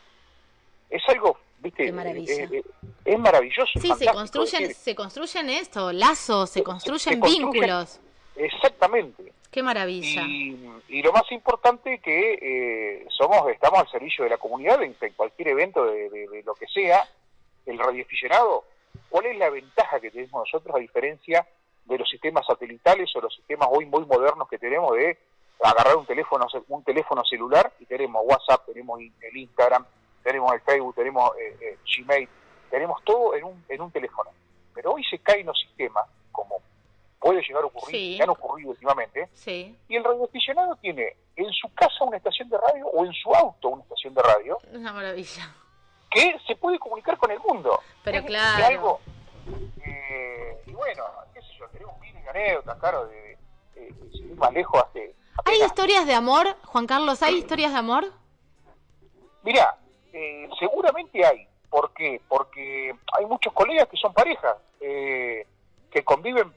Es 0.89 1.03
algo, 1.09 1.37
viste, 1.59 1.87
es, 1.87 1.93
maravilloso. 1.93 3.79
Sí, 3.79 3.91
se 3.97 4.07
construyen, 4.07 4.73
se 4.73 4.95
construyen 4.95 5.49
esto, 5.49 5.91
lazos, 5.91 6.49
se 6.49 6.63
construyen 6.63 7.21
vínculos. 7.21 7.99
Exactamente. 8.39 9.31
Qué 9.51 9.61
maravilla. 9.61 10.23
Y, 10.25 11.01
lo 11.03 11.11
más 11.11 11.31
importante 11.31 11.99
que 11.99 12.33
eh, 12.41 13.05
somos, 13.09 13.49
estamos 13.51 13.79
al 13.79 13.91
servicio 13.91 14.23
de 14.23 14.31
la 14.31 14.37
comunidad 14.37 14.81
en, 14.81 14.95
cualquier 15.15 15.49
evento 15.49 15.85
de, 15.85 16.09
de, 16.09 16.43
lo 16.43 16.55
que 16.55 16.67
sea. 16.67 17.07
El 17.65 17.77
radioaficionado 17.77 18.63
¿Cuál 19.09 19.25
es 19.25 19.37
la 19.37 19.49
ventaja 19.49 19.99
que 19.99 20.11
tenemos 20.11 20.47
nosotros 20.51 20.75
a 20.75 20.79
diferencia 20.79 21.47
de 21.85 21.97
los 21.97 22.09
sistemas 22.09 22.45
satelitales 22.45 23.09
o 23.15 23.21
los 23.21 23.33
sistemas 23.35 23.67
hoy 23.71 23.85
muy 23.85 24.05
modernos 24.05 24.47
que 24.47 24.59
tenemos 24.59 24.95
de 24.95 25.17
agarrar 25.63 25.97
un 25.97 26.05
teléfono 26.05 26.45
un 26.67 26.83
teléfono 26.83 27.23
celular 27.25 27.73
y 27.79 27.85
tenemos 27.85 28.23
WhatsApp, 28.25 28.65
tenemos 28.67 28.99
el 28.99 29.37
Instagram, 29.37 29.85
tenemos 30.23 30.53
el 30.53 30.61
Facebook, 30.61 30.95
tenemos 30.95 31.31
eh, 31.37 31.57
eh, 31.59 31.77
Gmail, 31.85 32.29
tenemos 32.69 33.03
todo 33.03 33.35
en 33.35 33.43
un, 33.43 33.65
en 33.67 33.81
un 33.81 33.91
teléfono. 33.91 34.29
Pero 34.73 34.93
hoy 34.93 35.03
se 35.03 35.19
caen 35.19 35.47
los 35.47 35.59
sistemas, 35.59 36.05
como 36.31 36.61
puede 37.19 37.41
llegar 37.41 37.63
a 37.63 37.67
ocurrir, 37.67 37.95
y 37.95 38.21
han 38.21 38.29
ocurrido 38.29 38.71
últimamente, 38.71 39.29
y 39.45 39.95
el 39.95 40.03
radioaficionado 40.03 40.75
tiene 40.77 41.15
en 41.35 41.51
su 41.51 41.73
casa 41.73 42.03
una 42.05 42.17
estación 42.17 42.49
de 42.49 42.57
radio 42.57 42.87
o 42.87 43.05
en 43.05 43.13
su 43.13 43.33
auto 43.33 43.69
una 43.69 43.83
estación 43.83 44.13
de 44.13 44.21
radio. 44.21 44.57
Una 44.73 44.93
maravilla 44.93 45.53
que 46.09 46.35
se 46.47 46.55
puede 46.55 46.79
comunicar 46.79 47.17
con 47.17 47.31
el 47.31 47.39
mundo. 47.39 47.79
Pero 48.03 48.23
claro. 48.25 48.99
Eh, 49.85 50.61
y 50.65 50.71
bueno, 50.71 51.03
qué 51.33 51.41
sé 51.41 51.47
yo, 51.57 51.67
tenemos 51.69 51.99
miles 51.99 52.23
de 52.23 52.29
anécdotas, 52.29 52.77
claro, 52.79 53.07
de, 53.07 53.37
de, 53.75 54.35
más 54.35 54.51
lejos 54.53 54.83
hace... 54.83 55.15
¿Hay 55.45 55.61
historias 55.63 56.05
de 56.05 56.13
amor, 56.13 56.57
Juan 56.65 56.85
Carlos? 56.85 57.23
¿Hay 57.23 57.35
historias 57.35 57.71
de 57.71 57.77
amor? 57.77 58.05
Mira, 59.43 59.77
eh, 60.11 60.49
seguramente 60.59 61.25
hay. 61.25 61.47
¿Por 61.69 61.93
qué? 61.93 62.21
Porque 62.27 62.93
hay 63.17 63.25
muchos 63.25 63.53
colegas 63.53 63.87
que 63.87 63.97
son 63.97 64.11
parejas, 64.13 64.57
eh, 64.81 65.45
que 65.91 66.03
conviven 66.03 66.51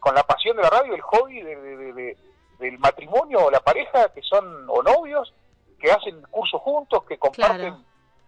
con 0.00 0.14
la 0.14 0.22
pasión 0.22 0.56
de 0.56 0.62
la 0.62 0.70
radio, 0.70 0.94
el 0.94 1.02
hobby 1.02 1.42
de, 1.42 2.16
del 2.58 2.78
matrimonio 2.78 3.46
o 3.46 3.50
la 3.50 3.60
pareja, 3.60 4.12
que 4.12 4.22
son 4.22 4.66
o 4.68 4.82
novios, 4.82 5.32
que 5.78 5.90
hacen 5.90 6.22
cursos 6.30 6.60
juntos, 6.62 7.04
que 7.04 7.18
comparten 7.18 7.74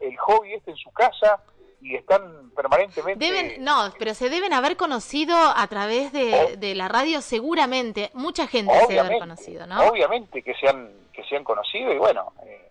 el 0.00 0.16
hobby 0.18 0.54
este 0.54 0.70
en 0.70 0.76
su 0.76 0.90
casa 0.92 1.40
y 1.80 1.94
están 1.94 2.50
permanentemente... 2.50 3.24
Deben, 3.24 3.64
no, 3.64 3.92
pero 3.98 4.12
se 4.14 4.28
deben 4.28 4.52
haber 4.52 4.76
conocido 4.76 5.36
a 5.36 5.66
través 5.68 6.12
de, 6.12 6.56
de 6.56 6.74
la 6.74 6.88
radio 6.88 7.20
seguramente. 7.20 8.10
Mucha 8.14 8.46
gente 8.46 8.74
se 8.80 8.86
debe 8.88 9.00
haber 9.00 9.18
conocido, 9.18 9.66
¿no? 9.66 9.86
Obviamente 9.86 10.42
que 10.42 10.54
se 10.54 10.68
han, 10.68 10.92
que 11.12 11.22
se 11.24 11.36
han 11.36 11.44
conocido 11.44 11.92
y 11.92 11.98
bueno, 11.98 12.32
eh, 12.44 12.68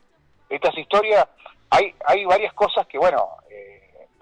estas 0.50 0.78
historias, 0.78 1.28
hay, 1.70 1.94
hay 2.06 2.26
varias 2.26 2.54
cosas 2.54 2.86
que, 2.88 2.98
bueno, 2.98 3.30
eh, 3.50 3.77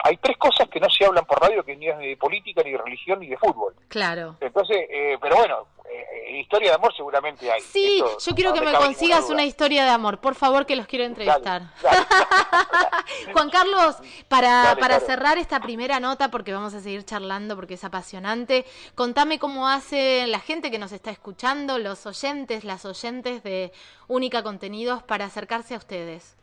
hay 0.05 0.17
tres 0.17 0.37
cosas 0.37 0.69
que 0.69 0.79
no 0.79 0.87
se 0.87 1.03
hablan 1.03 1.25
por 1.25 1.41
radio, 1.41 1.63
que 1.63 1.75
ni 1.75 1.87
es 1.87 1.97
de 1.97 2.15
política, 2.15 2.61
ni 2.63 2.71
de 2.71 2.77
religión, 2.77 3.19
ni 3.19 3.27
de 3.27 3.37
fútbol. 3.37 3.73
Claro. 3.87 4.35
Entonces, 4.39 4.77
eh, 4.87 5.17
pero 5.19 5.37
bueno, 5.37 5.65
eh, 5.83 6.37
historia 6.37 6.69
de 6.69 6.75
amor 6.75 6.95
seguramente 6.95 7.51
hay. 7.51 7.59
Sí, 7.61 8.03
yo 8.23 8.35
quiero 8.35 8.53
que 8.53 8.61
me 8.61 8.71
consigas 8.73 9.31
una 9.31 9.43
historia 9.45 9.83
de 9.83 9.89
amor, 9.89 10.19
por 10.19 10.35
favor, 10.35 10.67
que 10.67 10.75
los 10.75 10.85
quiero 10.85 11.05
entrevistar. 11.05 11.63
Juan 13.33 13.49
Carlos, 13.49 13.95
para, 14.27 14.77
para 14.79 14.99
cerrar 14.99 15.39
esta 15.39 15.59
primera 15.59 15.99
nota, 15.99 16.29
porque 16.29 16.53
vamos 16.53 16.75
a 16.75 16.81
seguir 16.81 17.03
charlando 17.03 17.55
porque 17.55 17.73
es 17.73 17.83
apasionante, 17.83 18.63
contame 18.93 19.39
cómo 19.39 19.67
hace 19.67 20.27
la 20.27 20.39
gente 20.39 20.69
que 20.69 20.77
nos 20.77 20.91
está 20.91 21.09
escuchando, 21.09 21.79
los 21.79 22.05
oyentes, 22.05 22.63
las 22.63 22.85
oyentes 22.85 23.41
de 23.41 23.71
Única 24.07 24.43
Contenidos, 24.43 25.01
para 25.01 25.25
acercarse 25.25 25.73
a 25.73 25.77
ustedes. 25.77 26.37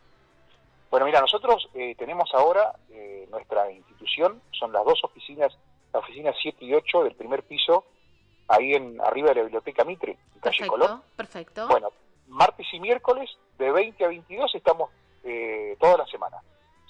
Bueno, 0.93 1.07
mira, 1.07 1.21
nosotros 1.21 1.67
eh, 1.73 1.95
tenemos 1.97 2.29
ahora 2.35 2.71
eh, 2.91 3.27
nuestra 3.31 3.71
institución, 3.71 4.43
son 4.51 4.71
las 4.71 4.85
dos 4.85 5.03
oficinas, 5.03 5.51
la 5.91 6.01
oficina 6.01 6.31
7 6.39 6.63
y 6.63 6.75
8 6.75 7.05
del 7.05 7.15
primer 7.15 7.41
piso, 7.41 7.85
ahí 8.47 8.75
en 8.75 9.01
arriba 9.01 9.29
de 9.29 9.35
la 9.37 9.41
biblioteca 9.41 9.83
Mitre, 9.85 10.19
en 10.35 10.39
calle 10.39 10.67
Colón. 10.67 11.01
Perfecto. 11.17 11.67
Bueno, 11.67 11.89
martes 12.27 12.67
y 12.71 12.79
miércoles 12.79 13.27
de 13.57 13.71
20 13.71 14.05
a 14.05 14.07
22 14.09 14.53
estamos 14.53 14.91
eh, 15.23 15.75
toda 15.79 15.97
la 15.97 16.05
semana, 16.05 16.37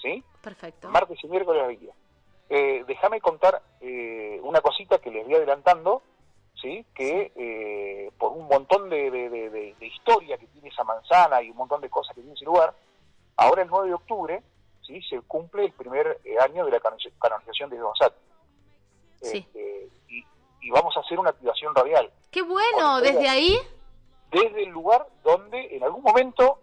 ¿sí? 0.02 0.22
Perfecto. 0.42 0.90
Martes 0.90 1.24
y 1.24 1.28
miércoles 1.30 1.64
a 1.64 1.68
22. 1.68 1.96
Eh, 2.50 2.84
déjame 2.86 3.22
contar 3.22 3.62
eh, 3.80 4.38
una 4.44 4.60
cosita 4.60 4.98
que 4.98 5.12
les 5.12 5.24
voy 5.24 5.36
adelantando, 5.36 6.04
¿sí? 6.62 6.86
Que 6.94 7.32
eh, 7.38 8.12
por 8.18 8.34
un 8.34 8.50
montón 8.50 8.90
de, 8.90 9.10
de, 9.10 9.76
historia 9.80 10.38
que 10.38 10.48
tiene 10.48 10.68
esa 10.68 10.84
manzana 10.84 11.42
y 11.42 11.52
un 11.52 11.56
montón 11.56 11.80
de 11.80 11.90
cosas 11.90 12.14
que 12.14 12.20
tiene 12.20 12.36
ese 12.36 12.44
lugar, 12.44 12.74
ahora 13.38 13.64
el 13.64 13.70
9 13.70 13.88
de 13.88 13.94
octubre, 13.94 14.44
¿sí? 14.86 15.02
Se 15.04 15.22
cumple 15.22 15.66
el 15.66 15.72
primer 15.74 16.20
año 16.42 16.66
de 16.66 16.72
la 16.72 16.80
canonización 16.80 17.70
de 17.70 17.78
Don 17.78 17.96
Sat. 17.96 18.14
Sí. 19.22 19.38
Este, 19.38 19.90
y 20.64 20.70
vamos 20.70 20.96
a 20.96 21.02
hacer 21.02 21.20
una 21.20 21.30
activación 21.30 21.76
radial. 21.76 22.10
¡Qué 22.32 22.42
bueno! 22.42 23.02
¿Desde 23.02 23.28
ahí? 23.28 23.58
Desde 24.32 24.64
el 24.64 24.70
lugar 24.70 25.06
donde 25.24 25.76
en 25.76 25.84
algún 25.84 26.02
momento 26.02 26.60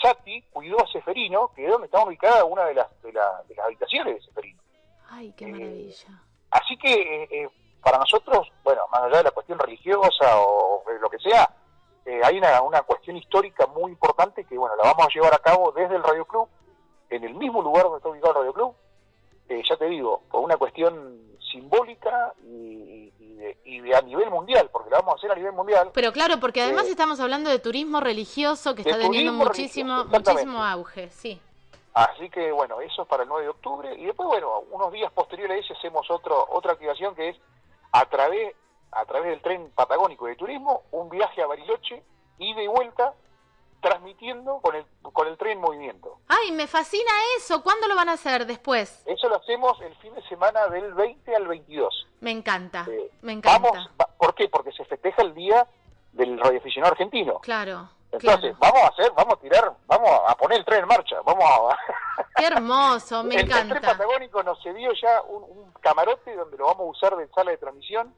Sati 0.00 0.42
cuidó 0.52 0.80
a 0.80 0.86
Seferino, 0.88 1.50
que 1.54 1.64
es 1.64 1.70
donde 1.70 1.86
estaba 1.86 2.04
ubicada 2.04 2.44
una 2.44 2.66
de 2.66 2.74
las, 2.74 3.02
de, 3.02 3.12
las 3.12 3.42
habitaciones 3.64 4.16
de 4.16 4.22
Seferino. 4.22 4.62
¡Ay, 5.08 5.32
qué 5.36 5.46
eh, 5.46 5.52
maravilla! 5.52 6.22
Así 6.50 6.76
que 6.76 6.92
eh, 6.92 7.28
eh, 7.30 7.48
para 7.82 7.98
nosotros, 7.98 8.48
bueno, 8.62 8.82
más 8.92 9.02
allá 9.04 9.18
de 9.18 9.24
la 9.24 9.30
cuestión 9.30 9.58
religiosa 9.58 10.38
o 10.38 10.84
lo 11.00 11.08
que 11.08 11.18
sea, 11.18 11.48
hay 12.04 12.38
una, 12.38 12.62
una 12.62 12.82
cuestión 12.82 13.16
histórica 13.16 13.66
muy 13.66 13.92
importante 13.92 14.44
que, 14.44 14.58
bueno, 14.58 14.74
la 14.76 14.84
vamos 14.84 15.06
a 15.06 15.14
llevar 15.14 15.34
a 15.34 15.38
cabo 15.38 15.72
desde 15.72 15.96
el 15.96 16.02
Radio 16.02 16.24
Club, 16.24 16.48
en 17.10 17.24
el 17.24 17.34
mismo 17.34 17.62
lugar 17.62 17.84
donde 17.84 17.98
está 17.98 18.08
ubicado 18.08 18.32
el 18.32 18.38
Radio 18.38 18.52
Club, 18.52 18.74
eh, 19.48 19.62
ya 19.68 19.76
te 19.76 19.86
digo, 19.86 20.22
por 20.30 20.40
una 20.40 20.56
cuestión 20.56 21.20
simbólica 21.52 22.32
y, 22.44 23.10
de, 23.80 23.96
a 23.96 24.00
nivel 24.00 24.30
mundial, 24.30 24.70
porque 24.72 24.88
lo 24.90 24.96
vamos 24.96 25.14
a 25.14 25.16
hacer 25.16 25.32
a 25.32 25.34
nivel 25.34 25.52
mundial. 25.52 25.90
Pero 25.92 26.12
claro, 26.12 26.38
porque 26.40 26.62
además 26.62 26.86
eh, 26.86 26.90
estamos 26.90 27.20
hablando 27.20 27.50
de 27.50 27.58
turismo 27.58 28.00
religioso 28.00 28.74
que 28.74 28.82
está 28.82 28.98
teniendo 28.98 29.32
muchísimo, 29.32 30.04
muchísimo 30.04 30.62
auge, 30.64 31.10
sí. 31.10 31.40
Así 31.94 32.30
que 32.30 32.50
bueno, 32.52 32.80
eso 32.80 33.02
es 33.02 33.08
para 33.08 33.24
el 33.24 33.28
9 33.28 33.44
de 33.44 33.50
octubre 33.50 33.94
y 33.94 34.06
después 34.06 34.26
bueno, 34.26 34.60
unos 34.70 34.92
días 34.92 35.12
posteriores 35.12 35.58
a 35.58 35.60
ese 35.60 35.74
hacemos 35.74 36.10
otro, 36.10 36.46
otra 36.50 36.72
activación 36.72 37.14
que 37.14 37.30
es 37.30 37.36
a 37.90 38.06
través 38.06 38.54
a 38.92 39.04
través 39.06 39.30
del 39.30 39.40
tren 39.40 39.70
patagónico 39.74 40.26
de 40.26 40.36
turismo, 40.36 40.82
un 40.90 41.08
viaje 41.08 41.42
a 41.42 41.46
Bariloche, 41.46 42.02
ida 42.38 42.62
y 42.62 42.66
vuelta, 42.66 43.14
transmitiendo 43.80 44.60
con 44.60 44.76
el, 44.76 44.86
con 45.02 45.26
el 45.26 45.36
tren 45.36 45.52
en 45.52 45.60
movimiento. 45.60 46.18
¡Ay, 46.28 46.52
me 46.52 46.66
fascina 46.66 47.10
eso! 47.36 47.62
¿Cuándo 47.62 47.88
lo 47.88 47.96
van 47.96 48.08
a 48.08 48.12
hacer 48.12 48.46
después? 48.46 49.02
Eso 49.06 49.28
lo 49.28 49.36
hacemos 49.36 49.80
el 49.80 49.94
fin 49.96 50.14
de 50.14 50.22
semana 50.28 50.68
del 50.68 50.94
20 50.94 51.34
al 51.34 51.48
22. 51.48 52.06
Me 52.20 52.30
encanta, 52.30 52.86
eh, 52.88 53.10
me 53.22 53.32
encanta. 53.32 53.70
Vamos, 53.70 53.90
¿Por 54.16 54.34
qué? 54.34 54.48
Porque 54.48 54.70
se 54.72 54.84
festeja 54.84 55.22
el 55.22 55.34
día 55.34 55.66
del 56.12 56.38
radioaficionado 56.38 56.92
argentino. 56.92 57.40
Claro. 57.40 57.88
Entonces, 58.12 58.54
vamos 58.58 58.82
a 58.82 58.88
hacer, 58.88 59.10
vamos 59.16 59.34
a 59.34 59.40
tirar, 59.40 59.72
vamos 59.86 60.10
a 60.28 60.36
poner 60.36 60.58
el 60.58 60.64
tren 60.66 60.80
en 60.80 60.88
marcha, 60.88 61.16
vamos 61.24 61.44
a... 61.44 61.76
Qué 62.36 62.46
hermoso, 62.46 63.24
me 63.24 63.36
encanta. 63.36 63.74
El 63.74 63.80
tren 63.80 63.82
patagónico 63.82 64.42
nos 64.42 64.62
cedió 64.62 64.92
ya 64.92 65.22
un, 65.22 65.42
un, 65.44 65.72
camarote 65.80 66.36
donde 66.36 66.58
lo 66.58 66.66
vamos 66.66 66.80
a 66.80 66.90
usar 66.90 67.16
de 67.16 67.26
sala 67.28 67.50
de 67.50 67.56
transmisión 67.56 68.14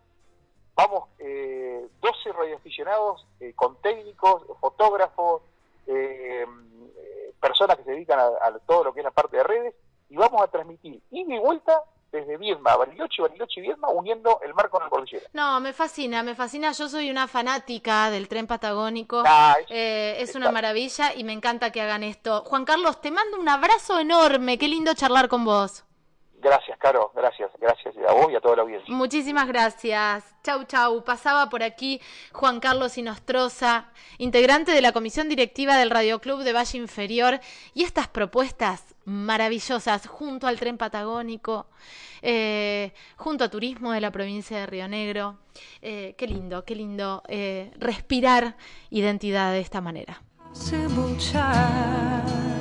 vamos 0.74 1.08
eh, 1.18 1.86
12 2.00 2.32
radioaficionados 2.32 3.26
eh, 3.40 3.52
con 3.54 3.76
técnicos, 3.80 4.42
fotógrafos, 4.60 5.42
eh, 5.86 6.46
personas 7.40 7.76
que 7.76 7.84
se 7.84 7.90
dedican 7.92 8.18
a, 8.18 8.58
todo 8.66 8.84
lo 8.84 8.94
que 8.94 9.00
es 9.00 9.04
la 9.04 9.10
parte 9.10 9.36
de 9.36 9.44
redes, 9.44 9.74
y 10.08 10.16
vamos 10.16 10.42
a 10.42 10.48
transmitir 10.48 11.02
ida 11.10 11.34
y 11.34 11.38
vuelta 11.38 11.82
desde 12.10 12.36
Viedma 12.36 12.76
Bariloche, 12.76 13.22
Bariloche 13.22 13.60
y 13.60 13.62
Viedma, 13.64 13.88
uniendo 13.88 14.40
el 14.44 14.54
mar 14.54 14.70
con 14.70 14.82
la 14.82 14.88
cordillera. 14.88 15.26
No, 15.32 15.60
me 15.60 15.72
fascina, 15.72 16.22
me 16.22 16.36
fascina. 16.36 16.70
Yo 16.70 16.88
soy 16.88 17.10
una 17.10 17.26
fanática 17.26 18.08
del 18.10 18.28
tren 18.28 18.46
patagónico. 18.46 19.24
Ah, 19.26 19.56
es, 19.60 19.66
eh, 19.70 20.16
es 20.20 20.34
una 20.36 20.52
maravilla 20.52 21.12
y 21.12 21.24
me 21.24 21.32
encanta 21.32 21.72
que 21.72 21.82
hagan 21.82 22.04
esto. 22.04 22.42
Juan 22.44 22.64
Carlos, 22.64 23.00
te 23.00 23.10
mando 23.10 23.38
un 23.38 23.48
abrazo 23.48 23.98
enorme. 23.98 24.58
Qué 24.58 24.68
lindo 24.68 24.94
charlar 24.94 25.28
con 25.28 25.44
vos. 25.44 25.84
Gracias, 26.44 26.76
Caro, 26.78 27.10
gracias, 27.16 27.50
gracias 27.58 27.94
a 28.06 28.12
vos 28.12 28.30
y 28.30 28.36
a 28.36 28.40
toda 28.40 28.56
la 28.56 28.62
audiencia. 28.62 28.94
Muchísimas 28.94 29.48
gracias. 29.48 30.36
Chau, 30.42 30.64
chau. 30.64 31.02
Pasaba 31.02 31.48
por 31.48 31.62
aquí 31.62 32.02
Juan 32.34 32.60
Carlos 32.60 32.98
Inostroza, 32.98 33.86
integrante 34.18 34.72
de 34.72 34.82
la 34.82 34.92
comisión 34.92 35.30
directiva 35.30 35.78
del 35.78 35.88
Radio 35.88 36.20
Club 36.20 36.42
de 36.42 36.52
Valle 36.52 36.76
Inferior, 36.76 37.40
y 37.72 37.84
estas 37.84 38.08
propuestas 38.08 38.94
maravillosas 39.06 40.06
junto 40.06 40.46
al 40.46 40.60
tren 40.60 40.76
patagónico, 40.76 41.66
eh, 42.20 42.92
junto 43.16 43.44
a 43.44 43.48
turismo 43.48 43.92
de 43.92 44.02
la 44.02 44.10
provincia 44.10 44.58
de 44.58 44.66
Río 44.66 44.86
Negro. 44.86 45.38
Eh, 45.80 46.14
qué 46.18 46.26
lindo, 46.26 46.66
qué 46.66 46.74
lindo 46.74 47.22
eh, 47.26 47.72
respirar 47.78 48.58
identidad 48.90 49.50
de 49.50 49.60
esta 49.60 49.80
manera. 49.80 50.20